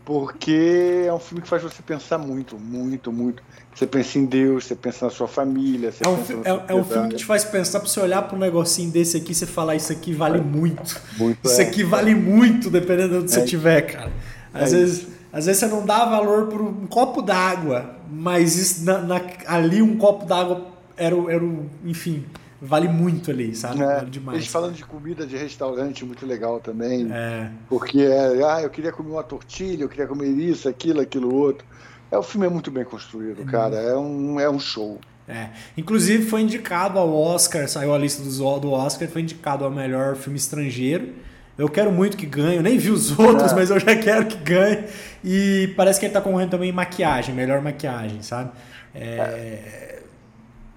Porque 0.05 1.05
é 1.05 1.13
um 1.13 1.19
filme 1.19 1.41
que 1.41 1.49
faz 1.49 1.63
você 1.63 1.81
pensar 1.81 2.17
muito, 2.17 2.57
muito, 2.57 3.11
muito. 3.11 3.43
Você 3.73 3.87
pensa 3.87 4.19
em 4.19 4.25
Deus, 4.25 4.65
você 4.65 4.75
pensa 4.75 5.05
na 5.05 5.11
sua 5.11 5.27
família. 5.27 5.91
é, 5.99 6.07
um, 6.07 6.15
é, 6.43 6.65
é 6.67 6.75
um 6.75 6.83
filme 6.83 7.09
que 7.09 7.15
te 7.15 7.25
faz 7.25 7.43
pensar 7.43 7.79
para 7.79 7.89
você 7.89 7.99
olhar 7.99 8.21
para 8.21 8.35
um 8.35 8.39
negocinho 8.39 8.91
desse 8.91 9.17
aqui 9.17 9.31
e 9.31 9.35
você 9.35 9.45
falar: 9.45 9.75
Isso 9.75 9.91
aqui 9.91 10.13
vale 10.13 10.39
muito. 10.39 11.01
muito 11.17 11.39
isso 11.45 11.61
é. 11.61 11.65
aqui 11.65 11.83
vale 11.83 12.15
muito, 12.15 12.69
dependendo 12.69 13.09
de 13.09 13.15
onde 13.17 13.31
você 13.31 13.43
estiver, 13.43 13.77
é. 13.77 13.81
cara. 13.81 14.13
Às 14.53 14.73
é 14.73 14.77
vezes. 14.77 14.99
Isso 14.99 15.16
às 15.37 15.45
vezes 15.45 15.59
você 15.59 15.67
não 15.67 15.85
dá 15.85 16.03
valor 16.03 16.47
por 16.47 16.59
um 16.59 16.87
copo 16.87 17.21
d'água, 17.21 17.95
mas 18.09 18.55
isso, 18.55 18.83
na, 18.83 18.97
na, 18.97 19.21
ali 19.45 19.83
um 19.83 19.95
copo 19.95 20.25
d'água 20.25 20.65
era, 20.97 21.15
era, 21.31 21.45
enfim, 21.85 22.25
vale 22.59 22.87
muito 22.87 23.29
ali, 23.29 23.55
sabe? 23.55 23.83
É, 23.83 23.85
vale 23.85 24.09
demais. 24.09 24.37
Eles 24.39 24.47
falando 24.47 24.73
de 24.73 24.83
comida 24.83 25.27
de 25.27 25.37
restaurante, 25.37 26.03
muito 26.03 26.25
legal 26.25 26.59
também. 26.59 27.07
É. 27.11 27.51
Porque 27.69 28.01
é, 28.01 28.43
ah, 28.43 28.63
eu 28.63 28.69
queria 28.71 28.91
comer 28.91 29.11
uma 29.11 29.23
tortilha, 29.23 29.83
eu 29.83 29.89
queria 29.89 30.07
comer 30.07 30.27
isso, 30.29 30.67
aquilo, 30.67 31.01
aquilo 31.01 31.31
outro. 31.31 31.63
É, 32.09 32.17
o 32.17 32.23
filme 32.23 32.47
é 32.47 32.49
muito 32.49 32.71
bem 32.71 32.83
construído, 32.83 33.43
é 33.43 33.45
cara. 33.45 33.75
É 33.75 33.95
um, 33.95 34.39
é 34.39 34.49
um 34.49 34.59
show. 34.59 34.99
É. 35.27 35.49
Inclusive 35.77 36.25
foi 36.25 36.41
indicado 36.41 36.97
ao 36.97 37.13
Oscar, 37.13 37.67
saiu 37.67 37.93
a 37.93 37.97
lista 37.97 38.23
do, 38.23 38.59
do 38.59 38.71
Oscar, 38.71 39.07
foi 39.07 39.21
indicado 39.21 39.63
ao 39.63 39.69
melhor 39.69 40.15
filme 40.15 40.39
estrangeiro. 40.39 41.13
Eu 41.57 41.67
quero 41.69 41.91
muito 41.91 42.15
que 42.15 42.25
ganhe, 42.25 42.57
eu 42.57 42.63
nem 42.63 42.77
vi 42.77 42.91
os 42.91 43.11
outros, 43.17 43.51
é. 43.51 43.55
mas 43.55 43.69
eu 43.69 43.79
já 43.79 43.95
quero 43.95 44.27
que 44.27 44.37
ganhe. 44.37 44.85
E 45.23 45.73
parece 45.75 45.99
que 45.99 46.05
ele 46.05 46.11
está 46.11 46.21
concorrendo 46.21 46.51
também 46.51 46.69
em 46.69 46.73
maquiagem, 46.73 47.33
melhor 47.33 47.61
maquiagem, 47.61 48.21
sabe? 48.21 48.51
É, 48.93 50.01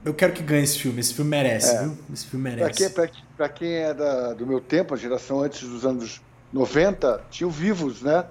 eu 0.05 0.15
quero 0.15 0.33
que 0.33 0.43
ganhe 0.43 0.65
esse 0.65 0.79
filme. 0.79 1.01
Esse 1.01 1.15
filme 1.15 1.31
merece, 1.31 1.75
é. 1.75 1.83
viu? 1.83 1.99
Esse 2.13 2.27
filme 2.27 2.51
merece. 2.51 2.91
Pra 2.91 3.07
quem, 3.07 3.15
pra, 3.15 3.23
pra 3.37 3.49
quem 3.49 3.73
é 3.75 3.95
da, 3.95 4.33
do 4.33 4.47
meu 4.47 4.61
tempo, 4.61 4.95
a 4.95 4.97
geração 4.97 5.43
antes 5.43 5.69
dos 5.69 5.85
anos 5.85 6.21
90, 6.53 7.25
tinha 7.31 7.47
o 7.47 7.51
Vivos, 7.51 8.03
né? 8.03 8.25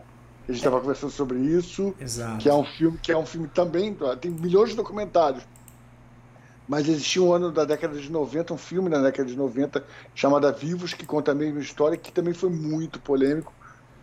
A 0.48 0.52
gente 0.52 0.58
estava 0.58 0.78
é. 0.78 0.80
conversando 0.82 1.12
sobre 1.12 1.38
isso. 1.38 1.94
Exato. 2.02 2.40
Que 2.40 2.50
é 2.50 2.54
um 2.54 2.66
filme 2.66 2.98
que 2.98 3.12
é 3.12 3.18
um 3.18 3.26
filme 3.26 3.48
também. 3.48 3.96
Tem 4.20 4.32
milhões 4.32 4.72
de 4.72 4.76
documentários. 4.76 5.44
Mas 6.70 6.88
existia 6.88 7.20
um 7.24 7.34
ano 7.34 7.52
da 7.52 7.66
década 7.66 7.98
de 7.98 8.12
90, 8.12 8.54
um 8.54 8.58
filme 8.58 8.90
na 8.90 9.02
década 9.02 9.28
de 9.28 9.36
90 9.36 9.84
chamado 10.14 10.54
Vivos, 10.54 10.94
que 10.94 11.04
conta 11.04 11.32
a 11.32 11.36
mesma 11.36 11.60
história, 11.60 11.98
que 11.98 12.12
também 12.12 12.32
foi 12.32 12.52
muito 12.52 13.00
polêmico, 13.00 13.52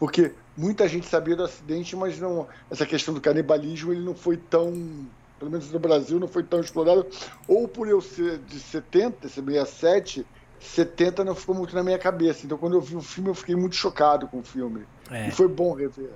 porque 0.01 0.33
muita 0.57 0.89
gente 0.89 1.07
sabia 1.07 1.37
do 1.37 1.45
acidente, 1.45 1.95
mas 1.95 2.19
não 2.19 2.49
essa 2.69 2.85
questão 2.85 3.15
do 3.15 3.21
canibalismo 3.21 3.93
ele 3.93 4.05
não 4.05 4.17
foi 4.17 4.37
tão 4.37 5.07
pelo 5.39 5.51
menos 5.51 5.71
no 5.71 5.79
Brasil, 5.79 6.19
não 6.19 6.27
foi 6.27 6.43
tão 6.43 6.61
explorado. 6.61 7.07
Ou 7.47 7.69
por 7.69 7.87
eu 7.87 8.01
ser 8.01 8.39
de 8.39 8.59
70, 8.59 9.29
ser 9.29 9.45
67, 9.45 10.27
70 10.59 11.25
não 11.25 11.37
ficou 11.37 11.55
muito 11.55 11.75
na 11.77 11.85
minha 11.85 11.99
cabeça. 11.99 12.45
Então, 12.45 12.59
quando 12.59 12.75
eu 12.75 12.81
vi 12.81 12.97
o 12.97 13.03
filme, 13.03 13.31
eu 13.31 13.35
fiquei 13.35 13.55
muito 13.55 13.77
chocado 13.77 14.27
com 14.27 14.39
o 14.39 14.43
filme. 14.43 14.85
É. 15.11 15.29
E 15.29 15.31
foi 15.31 15.47
bom 15.47 15.73
rever. 15.75 16.11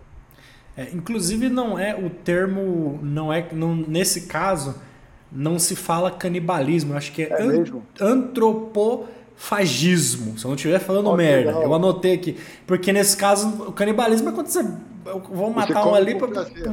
É, 0.77 0.89
inclusive, 0.91 1.49
não 1.49 1.79
é 1.79 1.95
o 1.95 2.09
termo, 2.09 2.99
não 3.03 3.33
é, 3.33 3.47
não, 3.53 3.77
nesse 3.77 4.23
caso, 4.23 4.75
não 5.33 5.59
se 5.59 5.75
fala 5.77 6.11
canibalismo. 6.11 6.93
Eu 6.93 6.97
acho 6.97 7.13
que 7.13 7.23
é, 7.23 7.31
é 7.31 7.43
an, 7.43 7.65
antropofagismo. 8.01 10.39
Se 10.39 10.45
eu 10.45 10.49
não 10.49 10.57
estiver 10.57 10.79
falando 10.79 11.09
oh, 11.09 11.17
merda, 11.17 11.51
legal. 11.51 11.63
eu 11.63 11.75
anotei 11.75 12.15
aqui. 12.15 12.37
Porque 12.67 12.93
nesse 12.93 13.17
caso, 13.17 13.49
o 13.67 13.73
canibalismo 13.73 14.29
é 14.29 14.33
quando 14.33 14.49
você 14.49 14.63
vão 15.33 15.51
matar 15.51 15.87
um 15.87 15.95
ali 15.95 16.17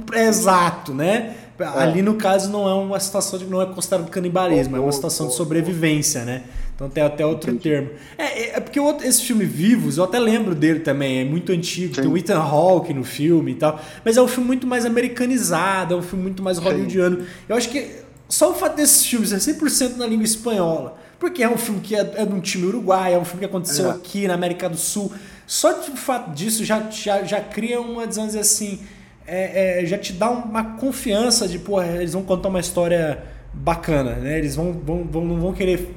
para 0.05 0.23
exato, 0.23 0.93
né? 0.93 1.35
É. 1.59 1.63
Ali 1.63 2.01
no 2.01 2.15
caso 2.15 2.51
não 2.51 2.69
é 2.69 2.73
uma 2.73 2.99
situação 2.99 3.39
de 3.39 3.45
não 3.45 3.61
é 3.61 3.65
considerado 3.65 4.09
canibalismo, 4.09 4.75
oh, 4.75 4.77
é 4.77 4.81
uma 4.81 4.91
situação 4.91 5.25
oh, 5.25 5.29
de 5.29 5.35
sobrevivência, 5.35 6.23
né? 6.23 6.43
Então 6.75 6.89
tem 6.89 7.03
até 7.03 7.25
outro 7.25 7.49
Entendi. 7.49 7.69
termo. 7.69 7.89
É, 8.17 8.23
é, 8.23 8.57
é 8.57 8.59
porque 8.59 8.79
outro, 8.79 9.07
esse 9.07 9.23
filme 9.23 9.45
Vivos, 9.45 9.97
eu 9.97 10.03
até 10.03 10.19
lembro 10.19 10.53
dele 10.53 10.81
também, 10.81 11.21
é 11.21 11.25
muito 11.25 11.51
antigo, 11.51 11.95
Sim. 11.95 12.01
tem 12.01 12.11
o 12.11 12.15
Ethan 12.15 12.37
Hawke 12.37 12.93
no 12.93 13.03
filme 13.03 13.53
e 13.53 13.55
tal, 13.55 13.79
mas 14.05 14.15
é 14.15 14.21
um 14.21 14.27
filme 14.27 14.45
muito 14.45 14.67
mais 14.67 14.85
americanizado, 14.85 15.95
é 15.95 15.97
um 15.97 16.03
filme 16.03 16.23
muito 16.23 16.43
mais 16.43 16.59
hollywoodiano. 16.59 17.25
Eu 17.49 17.55
acho 17.55 17.69
que 17.69 17.89
só 18.29 18.51
o 18.51 18.53
fato 18.53 18.75
desses 18.75 19.05
filmes 19.05 19.29
ser 19.29 19.55
100% 19.55 19.95
na 19.95 20.05
língua 20.05 20.25
espanhola, 20.25 20.97
porque 21.19 21.43
é 21.43 21.49
um 21.49 21.57
filme 21.57 21.81
que 21.81 21.95
é, 21.95 21.99
é 22.15 22.25
de 22.25 22.33
um 22.33 22.39
time 22.39 22.65
uruguai, 22.65 23.13
é 23.13 23.17
um 23.17 23.25
filme 23.25 23.39
que 23.39 23.45
aconteceu 23.45 23.87
é. 23.87 23.91
aqui 23.91 24.27
na 24.27 24.33
América 24.33 24.69
do 24.69 24.77
Sul, 24.77 25.11
só 25.45 25.79
o 25.79 25.95
fato 25.95 26.31
disso 26.31 26.65
já, 26.65 26.89
já, 26.89 27.23
já 27.23 27.39
cria 27.39 27.79
uma, 27.79 28.05
digamos 28.05 28.35
assim, 28.35 28.79
é, 29.25 29.81
é, 29.81 29.85
já 29.85 29.97
te 29.97 30.13
dá 30.13 30.29
uma 30.29 30.75
confiança 30.75 31.47
de, 31.47 31.57
pô, 31.57 31.81
eles 31.81 32.13
vão 32.13 32.23
contar 32.23 32.49
uma 32.49 32.59
história 32.59 33.23
bacana, 33.53 34.15
né? 34.15 34.37
Eles 34.37 34.55
vão, 34.55 34.73
vão, 34.73 35.03
vão, 35.05 35.25
não 35.25 35.39
vão 35.39 35.53
querer 35.53 35.93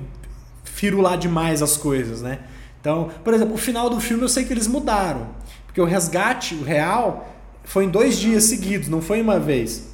firular 0.65 1.19
demais 1.19 1.63
as 1.63 1.77
coisas, 1.77 2.23
né? 2.23 2.41
Então, 2.81 3.11
por 3.23 3.35
exemplo, 3.35 3.55
o 3.55 3.59
final 3.59 3.91
do 3.91 4.01
filme 4.01 4.23
eu 4.23 4.29
sei 4.29 4.45
que 4.45 4.53
eles 4.53 4.67
mudaram. 4.67 5.29
Porque 5.67 5.81
o 5.81 5.85
resgate, 5.85 6.55
o 6.55 6.63
real, 6.63 7.29
foi 7.65 7.85
em 7.85 7.91
dois 7.91 8.19
dias 8.19 8.45
seguidos, 8.45 8.89
não 8.89 9.03
foi 9.03 9.21
uma 9.21 9.39
vez. 9.39 9.90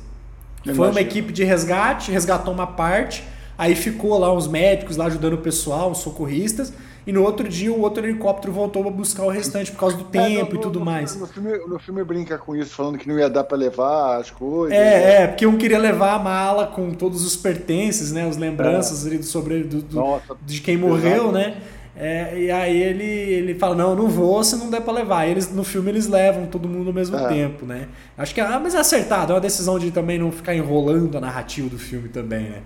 Foi 0.75 0.91
uma 0.91 1.01
equipe 1.01 1.33
de 1.33 1.45
resgate, 1.45 2.11
resgatou 2.11 2.53
uma 2.53 2.67
parte, 2.67 3.25
aí 3.57 3.75
ficou 3.75 4.19
lá 4.19 4.33
os 4.33 4.47
médicos 4.47 4.97
lá 4.97 5.07
ajudando 5.07 5.35
o 5.35 5.39
pessoal, 5.39 5.91
os 5.91 5.99
socorristas, 5.99 6.73
e 7.07 7.13
no 7.13 7.23
outro 7.23 7.49
dia 7.49 7.73
o 7.73 7.81
outro 7.81 8.05
helicóptero 8.05 8.53
voltou 8.53 8.87
a 8.87 8.91
buscar 8.91 9.23
o 9.23 9.29
restante 9.29 9.71
por 9.71 9.79
causa 9.79 9.97
do 9.97 10.05
tempo 10.05 10.51
é, 10.51 10.55
no, 10.55 10.59
e 10.59 10.61
tudo 10.61 10.81
no, 10.81 10.85
mais. 10.85 11.15
No 11.15 11.27
filme, 11.29 11.57
no 11.69 11.79
filme 11.79 12.03
brinca 12.03 12.37
com 12.37 12.57
isso, 12.57 12.75
falando 12.75 12.99
que 12.99 13.09
não 13.09 13.17
ia 13.17 13.31
dar 13.31 13.45
para 13.45 13.57
levar 13.57 14.19
as 14.19 14.31
coisas. 14.31 14.77
É, 14.77 14.83
né? 14.83 15.23
é, 15.23 15.27
porque 15.29 15.47
um 15.47 15.57
queria 15.57 15.79
levar 15.79 16.15
a 16.15 16.19
mala 16.19 16.67
com 16.67 16.93
todos 16.93 17.25
os 17.25 17.37
pertences, 17.37 18.11
né, 18.11 18.29
as 18.29 18.37
lembranças 18.37 19.05
é. 19.05 19.09
ali 19.09 19.19
do 19.19 19.25
sobre 19.25 19.63
do, 19.63 19.83
do 19.83 19.97
Nossa, 19.97 20.37
de 20.45 20.61
quem 20.61 20.77
morreu, 20.77 21.31
né? 21.31 21.59
É, 21.99 22.39
e 22.39 22.51
aí 22.51 22.83
ele, 22.83 23.05
ele 23.05 23.55
fala, 23.55 23.75
não, 23.75 23.91
eu 23.91 23.97
não 23.97 24.09
vou 24.09 24.45
se 24.45 24.57
não 24.57 24.69
der 24.69 24.83
para 24.83 24.93
levar. 24.93 25.27
E 25.27 25.31
eles, 25.31 25.51
no 25.51 25.65
filme 25.65 25.91
eles 25.91 26.07
levam 26.07 26.47
todo 26.47 26.69
mundo 26.69 26.89
ao 26.89 26.95
mesmo 26.95 27.17
é. 27.17 27.29
tempo, 27.29 27.65
né? 27.65 27.89
Acho 28.19 28.35
que 28.35 28.41
ah, 28.41 28.61
mas 28.61 28.75
é 28.75 28.79
acertado, 28.79 29.33
é 29.33 29.35
uma 29.35 29.41
decisão 29.41 29.79
de 29.79 29.91
também 29.91 30.19
não 30.19 30.31
ficar 30.31 30.55
enrolando 30.55 31.17
a 31.17 31.21
narrativa 31.21 31.69
do 31.69 31.79
filme 31.79 32.09
também, 32.09 32.51
né? 32.51 32.63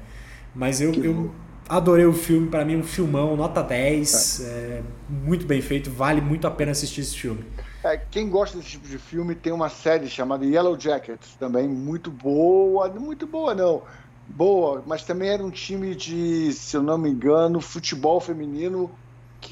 Mas 0.53 0.81
eu, 0.81 0.93
eu 0.95 1.31
Adorei 1.71 2.05
o 2.05 2.13
filme, 2.13 2.49
para 2.49 2.65
mim 2.65 2.79
um 2.79 2.83
filmão, 2.83 3.37
nota 3.37 3.63
10, 3.63 4.41
é. 4.41 4.45
É, 4.45 4.83
muito 5.09 5.47
bem 5.47 5.63
feito, 5.63 5.89
vale 5.89 6.21
muito 6.21 6.45
a 6.45 6.51
pena 6.51 6.73
assistir 6.73 7.01
esse 7.03 7.17
filme. 7.17 7.45
É, 7.85 7.97
quem 7.97 8.29
gosta 8.29 8.59
desse 8.59 8.71
tipo 8.71 8.89
de 8.89 8.99
filme 8.99 9.37
tem 9.37 9.53
uma 9.53 9.69
série 9.69 10.09
chamada 10.09 10.45
Yellow 10.45 10.77
Jackets, 10.77 11.37
também 11.39 11.69
muito 11.69 12.11
boa, 12.11 12.89
muito 12.89 13.25
boa 13.25 13.55
não, 13.55 13.83
boa, 14.27 14.83
mas 14.85 15.05
também 15.05 15.29
era 15.29 15.45
um 15.45 15.51
time 15.51 15.95
de, 15.95 16.53
se 16.53 16.77
eu 16.77 16.83
não 16.83 16.99
me 16.99 17.09
engano, 17.09 17.61
futebol 17.61 18.21
feminino 18.21 18.91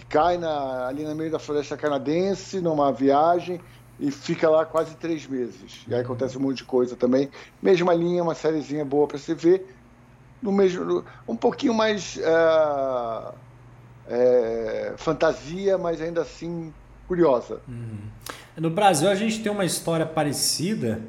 cai 0.09 0.38
na, 0.38 0.87
ali 0.87 1.05
no 1.05 1.14
meio 1.14 1.31
da 1.31 1.38
floresta 1.38 1.77
canadense 1.77 2.61
numa 2.61 2.92
viagem 2.92 3.61
e 4.01 4.11
fica 4.11 4.49
lá 4.49 4.64
quase 4.64 4.94
três 4.97 5.27
meses. 5.27 5.85
E 5.87 5.94
aí 5.94 6.01
acontece 6.01 6.38
um 6.38 6.40
monte 6.40 6.59
de 6.59 6.64
coisa 6.64 6.97
também. 6.97 7.29
Mesma 7.62 7.92
linha, 7.92 8.23
uma 8.23 8.35
sériezinha 8.35 8.85
boa 8.85 9.07
para 9.07 9.18
você 9.18 9.35
ver 9.35 9.66
no 10.40 10.53
mesmo, 10.53 11.05
um 11.27 11.37
pouquinho 11.37 11.75
mais 11.75 12.18
é, 12.18 13.33
é, 14.09 14.94
fantasia, 14.97 15.77
mas 15.77 16.01
ainda 16.01 16.23
assim 16.23 16.73
curiosa. 17.07 17.61
Uhum. 17.66 17.99
No 18.57 18.71
Brasil 18.71 19.09
a 19.09 19.14
gente 19.14 19.42
tem 19.42 19.51
uma 19.51 19.64
história 19.64 20.07
parecida, 20.07 21.03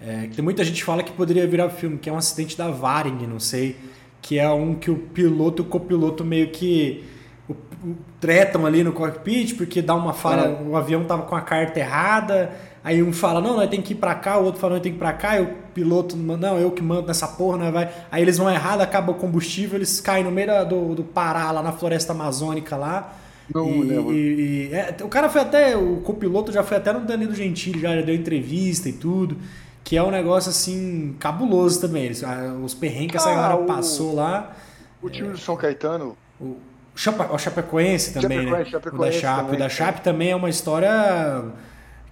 é, 0.00 0.28
que 0.28 0.40
muita 0.42 0.64
gente 0.64 0.84
fala 0.84 1.02
que 1.02 1.12
poderia 1.12 1.46
virar 1.46 1.70
filme, 1.70 1.98
que 1.98 2.08
é 2.08 2.12
um 2.12 2.18
acidente 2.18 2.56
da 2.56 2.70
Varing, 2.70 3.26
não 3.26 3.40
sei, 3.40 3.76
que 4.20 4.38
é 4.38 4.48
um 4.48 4.74
que 4.74 4.90
o 4.90 4.96
piloto 4.96 5.62
e 5.62 5.66
o 5.66 5.68
copiloto 5.68 6.24
meio 6.24 6.50
que 6.50 7.04
o, 7.48 7.52
o, 7.52 7.96
tretam 8.20 8.66
ali 8.66 8.82
no 8.82 8.92
cockpit 8.92 9.54
porque 9.56 9.80
dá 9.80 9.94
uma 9.94 10.12
falha, 10.12 10.42
é. 10.48 10.62
o 10.62 10.76
avião 10.76 11.04
tava 11.04 11.22
com 11.22 11.36
a 11.36 11.40
carta 11.40 11.78
errada, 11.78 12.52
Aí 12.86 13.02
um 13.02 13.12
fala, 13.12 13.40
não, 13.40 13.56
nós 13.56 13.68
tem 13.68 13.82
que 13.82 13.94
ir 13.94 13.96
pra 13.96 14.14
cá, 14.14 14.38
o 14.38 14.44
outro 14.44 14.60
fala, 14.60 14.74
nós 14.74 14.82
tem 14.84 14.92
que 14.92 14.96
ir 14.96 15.00
pra 15.00 15.12
cá, 15.12 15.40
e 15.40 15.42
o 15.42 15.48
piloto, 15.74 16.16
não, 16.16 16.56
eu 16.56 16.70
que 16.70 16.80
mando 16.80 17.08
nessa 17.08 17.26
porra, 17.26 17.58
né, 17.58 17.68
vai. 17.72 17.92
Aí 18.12 18.22
eles 18.22 18.38
vão 18.38 18.48
errado, 18.48 18.80
acaba 18.80 19.10
o 19.10 19.16
combustível, 19.16 19.76
eles 19.76 20.00
caem 20.00 20.22
no 20.22 20.30
meio 20.30 20.64
do, 20.64 20.94
do 20.94 21.02
Pará, 21.02 21.50
lá 21.50 21.64
na 21.64 21.72
floresta 21.72 22.12
amazônica 22.12 22.76
lá. 22.76 23.12
Não 23.52 23.66
e. 23.68 23.90
E, 23.90 24.68
e, 24.70 24.72
é, 24.72 24.96
o 25.02 25.08
cara 25.08 25.28
foi 25.28 25.40
até, 25.40 25.76
o 25.76 25.96
copiloto 25.96 26.52
já 26.52 26.62
foi 26.62 26.76
até 26.76 26.92
no 26.92 27.00
Danilo 27.00 27.34
Gentili, 27.34 27.80
já, 27.80 27.92
já 27.92 28.02
deu 28.02 28.14
entrevista 28.14 28.88
e 28.88 28.92
tudo, 28.92 29.36
que 29.82 29.96
é 29.96 30.02
um 30.04 30.12
negócio 30.12 30.50
assim, 30.50 31.16
cabuloso 31.18 31.80
também. 31.80 32.04
Eles, 32.04 32.22
os 32.62 32.72
perrengues 32.72 33.10
que 33.10 33.16
essa 33.16 33.30
ah, 33.30 33.34
galera 33.34 33.56
o, 33.56 33.66
passou 33.66 34.14
lá. 34.14 34.54
O 35.02 35.10
time 35.10 35.26
é, 35.26 35.32
do 35.32 35.38
São 35.38 35.56
Caetano. 35.56 36.16
O, 36.40 36.56
o 36.96 37.38
Chapecoense 37.38 38.12
também, 38.14 38.38
Chapecoense, 38.38 38.64
né? 38.64 38.70
Chapecoense 38.70 38.96
o 38.96 38.98
da 38.98 39.12
Chape. 39.12 39.42
Também. 39.42 39.54
O 39.54 39.58
da 39.58 39.68
Chape 39.68 40.00
também 40.00 40.30
é 40.30 40.36
uma 40.36 40.48
história 40.48 41.44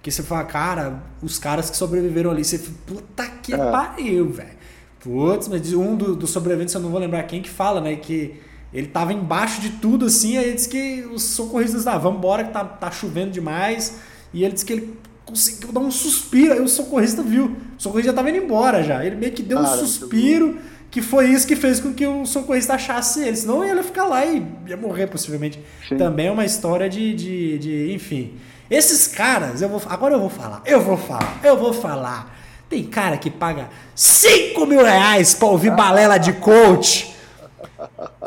que 0.01 0.11
você 0.11 0.21
fala, 0.21 0.43
cara, 0.43 1.03
os 1.21 1.39
caras 1.39 1.69
que 1.69 1.75
sobreviveram 1.75 2.29
ali, 2.29 2.45
você 2.45 2.59
fala, 2.59 2.77
puta 2.85 3.25
que 3.41 3.53
é. 3.53 3.57
pariu, 3.57 4.29
velho. 4.29 4.55
Putz, 4.99 5.47
mas 5.47 5.73
um 5.73 5.95
dos 5.95 6.15
do 6.15 6.27
sobreviventes, 6.27 6.73
eu 6.75 6.81
não 6.81 6.89
vou 6.89 6.99
lembrar 6.99 7.23
quem, 7.23 7.41
que 7.41 7.49
fala, 7.49 7.81
né, 7.81 7.95
que 7.95 8.39
ele 8.73 8.87
tava 8.87 9.13
embaixo 9.13 9.61
de 9.61 9.69
tudo 9.71 10.05
assim, 10.05 10.37
aí 10.37 10.45
ele 10.45 10.55
disse 10.55 10.69
que 10.69 11.07
os 11.11 11.23
socorristas, 11.23 11.87
ah, 11.87 11.97
vamos 11.97 12.19
embora 12.19 12.43
que 12.43 12.51
tá, 12.51 12.63
tá 12.63 12.91
chovendo 12.91 13.31
demais. 13.31 13.99
E 14.33 14.43
ele 14.43 14.53
disse 14.53 14.65
que 14.65 14.73
ele 14.73 14.97
conseguiu 15.25 15.71
dar 15.71 15.79
um 15.79 15.89
suspiro, 15.89 16.53
aí 16.53 16.61
o 16.61 16.67
socorrista 16.67 17.23
viu. 17.23 17.55
O 17.77 17.81
socorrista 17.81 18.11
já 18.11 18.15
tava 18.15 18.29
indo 18.29 18.39
embora 18.39 18.83
já. 18.83 19.03
Ele 19.05 19.15
meio 19.15 19.31
que 19.31 19.41
deu 19.41 19.59
um 19.59 19.65
suspiro, 19.65 20.59
que 20.95 21.01
foi 21.01 21.25
isso 21.25 21.45
que 21.45 21.57
fez 21.57 21.81
com 21.81 21.93
que 21.93 22.07
o 22.07 22.25
socorrista 22.25 22.75
achasse 22.75 23.21
ele. 23.21 23.35
Senão 23.35 23.61
ele 23.61 23.75
ia 23.75 23.83
ficar 23.83 24.05
lá 24.05 24.25
e 24.25 24.41
ia 24.65 24.77
morrer 24.77 25.07
possivelmente. 25.07 25.59
Sim. 25.89 25.97
Também 25.97 26.27
é 26.27 26.31
uma 26.31 26.45
história 26.45 26.87
de, 26.87 27.13
de, 27.13 27.57
de 27.57 27.93
enfim. 27.93 28.35
Esses 28.71 29.05
caras, 29.05 29.61
eu 29.61 29.67
vou, 29.67 29.81
agora 29.89 30.13
eu 30.13 30.21
vou 30.21 30.29
falar, 30.29 30.61
eu 30.65 30.79
vou 30.79 30.95
falar, 30.95 31.37
eu 31.43 31.57
vou 31.57 31.73
falar. 31.73 32.33
Tem 32.69 32.81
cara 32.85 33.17
que 33.17 33.29
paga 33.29 33.67
5 33.93 34.65
mil 34.65 34.85
reais 34.85 35.33
pra 35.33 35.49
ouvir 35.49 35.71
balela 35.71 36.17
de 36.17 36.31
coach. 36.31 37.13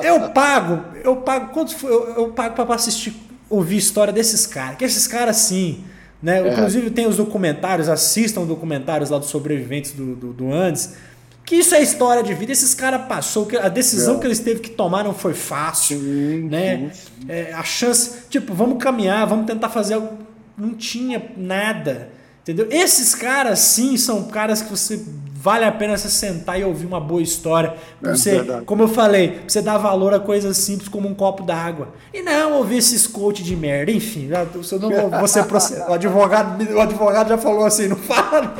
Eu 0.02 0.28
pago, 0.28 0.84
eu 1.02 1.16
pago, 1.16 1.54
quanto 1.54 1.74
foi? 1.74 1.90
Eu, 1.90 2.14
eu 2.18 2.28
pago 2.32 2.54
pra 2.54 2.74
assistir, 2.74 3.14
ouvir 3.48 3.78
história 3.78 4.12
desses 4.12 4.46
caras. 4.46 4.76
Que 4.76 4.84
esses 4.84 5.06
caras, 5.06 5.36
sim, 5.36 5.84
né? 6.22 6.46
É. 6.46 6.52
Inclusive 6.52 6.90
tem 6.90 7.06
os 7.06 7.16
documentários, 7.16 7.88
assistam 7.88 8.44
documentários 8.44 9.08
lá 9.08 9.16
dos 9.16 9.30
sobreviventes 9.30 9.92
do, 9.92 10.14
do, 10.14 10.32
do 10.34 10.52
Andes. 10.52 11.07
Que 11.48 11.56
isso 11.56 11.74
é 11.74 11.80
história 11.80 12.22
de 12.22 12.34
vida. 12.34 12.52
Esses 12.52 12.74
caras 12.74 13.06
passou, 13.08 13.48
a 13.58 13.70
decisão 13.70 14.16
é. 14.16 14.20
que 14.20 14.26
eles 14.26 14.38
teve 14.38 14.60
que 14.60 14.68
tomar 14.68 15.02
não 15.02 15.14
foi 15.14 15.32
fácil, 15.32 15.98
sim, 15.98 16.42
né? 16.42 16.90
Sim. 16.92 17.24
É, 17.26 17.54
a 17.54 17.64
chance, 17.64 18.28
tipo, 18.28 18.52
vamos 18.52 18.76
caminhar, 18.84 19.26
vamos 19.26 19.46
tentar 19.46 19.70
fazer 19.70 19.94
algo 19.94 20.10
não 20.58 20.74
tinha 20.74 21.22
nada. 21.38 22.10
Entendeu? 22.42 22.66
Esses 22.70 23.14
caras, 23.14 23.60
sim, 23.60 23.96
são 23.96 24.24
caras 24.24 24.60
que 24.60 24.68
você 24.70 25.02
vale 25.32 25.64
a 25.64 25.72
pena 25.72 25.96
você 25.96 26.10
sentar 26.10 26.60
e 26.60 26.64
ouvir 26.64 26.84
uma 26.84 27.00
boa 27.00 27.22
história. 27.22 27.74
É 28.04 28.10
você, 28.10 28.44
como 28.66 28.82
eu 28.82 28.88
falei, 28.88 29.40
você 29.48 29.62
dar 29.62 29.78
valor 29.78 30.12
a 30.12 30.20
coisas 30.20 30.54
simples 30.58 30.86
como 30.86 31.08
um 31.08 31.14
copo 31.14 31.42
d'água. 31.42 31.94
E 32.12 32.20
não 32.20 32.58
ouvir 32.58 32.76
esses 32.76 33.06
coach 33.06 33.42
de 33.42 33.56
merda. 33.56 33.90
Enfim, 33.90 34.28
eu 34.30 34.78
não 34.78 34.90
vou, 34.90 35.10
vou 35.10 35.28
ser 35.28 35.46
O 35.88 35.94
advogado, 35.94 36.62
o 36.74 36.80
advogado 36.80 37.28
já 37.30 37.38
falou 37.38 37.64
assim, 37.64 37.88
não 37.88 37.96
fala. 37.96 38.54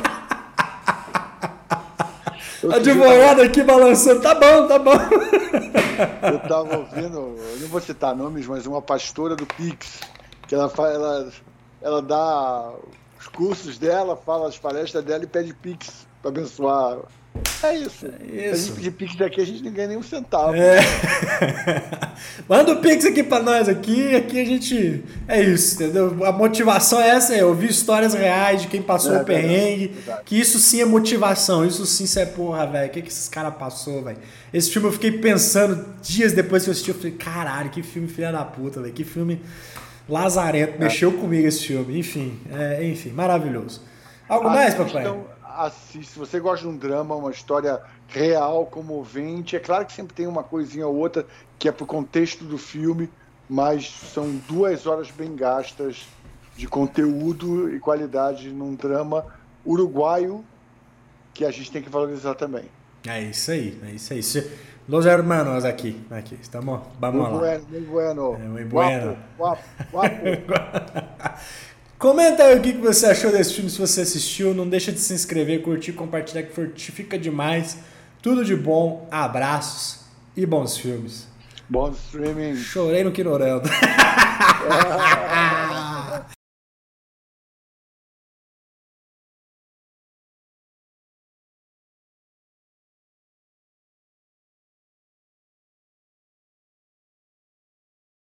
Advogado 2.73 3.41
aqui 3.41 3.63
balançando, 3.63 4.21
tá 4.21 4.35
bom, 4.35 4.67
tá 4.67 4.79
bom. 4.79 4.91
Eu 6.31 6.39
tava 6.47 6.77
ouvindo, 6.77 7.35
eu 7.37 7.59
não 7.61 7.67
vou 7.67 7.79
citar 7.79 8.15
nomes, 8.15 8.47
mas 8.47 8.65
uma 8.65 8.81
pastora 8.81 9.35
do 9.35 9.45
Pix, 9.45 9.99
que 10.47 10.55
ela, 10.55 10.71
ela, 10.77 11.31
ela 11.81 12.01
dá 12.01 12.71
os 13.19 13.27
cursos 13.27 13.77
dela, 13.77 14.15
fala 14.15 14.47
as 14.47 14.57
palestras 14.57 15.03
dela 15.03 15.23
e 15.23 15.27
pede 15.27 15.53
Pix 15.53 16.07
para 16.21 16.31
abençoar 16.31 16.99
é 17.63 17.75
isso. 17.75 18.05
É 18.05 18.51
isso. 18.51 18.71
A 18.71 18.75
gente 18.75 18.75
pedir 18.75 18.91
Pix 18.91 19.15
daqui, 19.15 19.41
a 19.41 19.45
gente 19.45 19.63
não 19.63 19.71
ganha 19.71 19.89
nem 19.89 19.97
um 19.97 20.03
centavo. 20.03 20.55
É. 20.55 20.79
Manda 22.47 22.73
o 22.73 22.77
Pix 22.77 23.05
aqui 23.05 23.21
pra 23.21 23.41
nós 23.41 23.67
aqui, 23.67 24.15
aqui 24.15 24.41
a 24.41 24.45
gente. 24.45 25.03
É 25.27 25.41
isso, 25.41 25.75
entendeu? 25.75 26.25
A 26.25 26.31
motivação 26.31 27.01
é 27.01 27.09
essa, 27.09 27.35
é 27.35 27.43
ouvir 27.43 27.69
histórias 27.69 28.13
reais 28.13 28.61
de 28.61 28.67
quem 28.67 28.81
passou 28.81 29.13
é, 29.13 29.21
o 29.21 29.25
perrengue. 29.25 29.87
Verdade. 29.87 30.21
Que 30.25 30.39
isso 30.39 30.57
sim 30.59 30.81
é 30.81 30.85
motivação, 30.85 31.65
isso 31.65 31.85
sim 31.85 32.19
é 32.19 32.25
porra, 32.25 32.65
velho. 32.65 32.87
O 32.87 32.91
que, 32.91 33.01
que 33.01 33.09
esses 33.09 33.27
caras 33.29 33.53
passou, 33.55 34.03
velho? 34.03 34.17
Esse 34.53 34.71
filme 34.71 34.87
eu 34.87 34.91
fiquei 34.91 35.11
pensando 35.11 35.85
dias 36.01 36.33
depois 36.33 36.63
que 36.63 36.69
eu 36.69 36.71
assisti, 36.71 36.89
eu 36.89 36.95
falei, 36.95 37.11
caralho, 37.11 37.69
que 37.69 37.83
filme 37.83 38.07
filha 38.07 38.31
da 38.31 38.43
puta, 38.43 38.81
velho. 38.81 38.93
Que 38.93 39.03
filme 39.03 39.41
lazarento, 40.07 40.79
mexeu 40.79 41.11
comigo 41.11 41.47
esse 41.47 41.67
filme. 41.67 41.99
Enfim, 41.99 42.39
é, 42.51 42.83
enfim, 42.85 43.09
maravilhoso. 43.09 43.81
Algo 44.27 44.49
mais, 44.49 44.75
papai? 44.75 45.01
Então 45.01 45.25
assiste. 45.65 46.11
Se 46.11 46.19
você 46.19 46.39
gosta 46.39 46.65
de 46.65 46.71
um 46.71 46.77
drama, 46.77 47.15
uma 47.15 47.31
história 47.31 47.81
real, 48.07 48.65
comovente, 48.65 49.55
é 49.55 49.59
claro 49.59 49.85
que 49.85 49.93
sempre 49.93 50.15
tem 50.15 50.27
uma 50.27 50.43
coisinha 50.43 50.87
ou 50.87 50.95
outra 50.95 51.25
que 51.57 51.67
é 51.67 51.71
pro 51.71 51.85
contexto 51.85 52.43
do 52.43 52.57
filme, 52.57 53.09
mas 53.49 53.89
são 53.89 54.39
duas 54.47 54.87
horas 54.87 55.11
bem 55.11 55.35
gastas 55.35 56.07
de 56.55 56.67
conteúdo 56.67 57.73
e 57.73 57.79
qualidade 57.79 58.49
num 58.49 58.75
drama 58.75 59.25
uruguaio 59.65 60.43
que 61.33 61.45
a 61.45 61.51
gente 61.51 61.71
tem 61.71 61.81
que 61.81 61.89
valorizar 61.89 62.35
também. 62.35 62.65
É 63.05 63.21
isso 63.21 63.51
aí, 63.51 63.79
é 63.83 63.91
isso 63.91 64.13
aí. 64.13 64.21
Los 64.89 65.05
hermanos 65.05 65.65
aqui, 65.65 66.03
aqui, 66.09 66.35
estamos, 66.41 66.81
vamos 66.99 67.29
muy 67.29 67.31
lá. 67.31 67.37
Bueno, 67.37 67.65
muy 67.69 67.81
bueno. 67.81 68.35
É, 68.35 68.47
muy 68.47 68.63
bueno. 68.63 69.17
Guapo, 69.37 69.61
guapo, 69.91 70.15
guapo. 70.47 71.29
Comenta 71.99 72.43
aí 72.43 72.57
o 72.57 72.61
que 72.61 72.71
você 72.71 73.07
achou 73.07 73.29
desse 73.29 73.55
filme, 73.55 73.69
se 73.69 73.77
você 73.77 73.99
assistiu. 73.99 74.53
Não 74.53 74.65
deixa 74.65 74.89
de 74.89 75.01
se 75.01 75.13
inscrever, 75.13 75.61
curtir, 75.61 75.91
compartilhar, 75.91 76.43
que 76.43 76.53
fortifica 76.53 77.19
demais. 77.19 77.77
Tudo 78.21 78.45
de 78.45 78.55
bom, 78.55 79.05
abraços 79.11 79.99
e 80.33 80.45
bons 80.45 80.77
filmes. 80.77 81.27
Bons 81.67 81.97
streaming. 82.05 82.55
Chorei 82.55 83.03
no 83.03 83.11
Quinorando. 83.11 83.69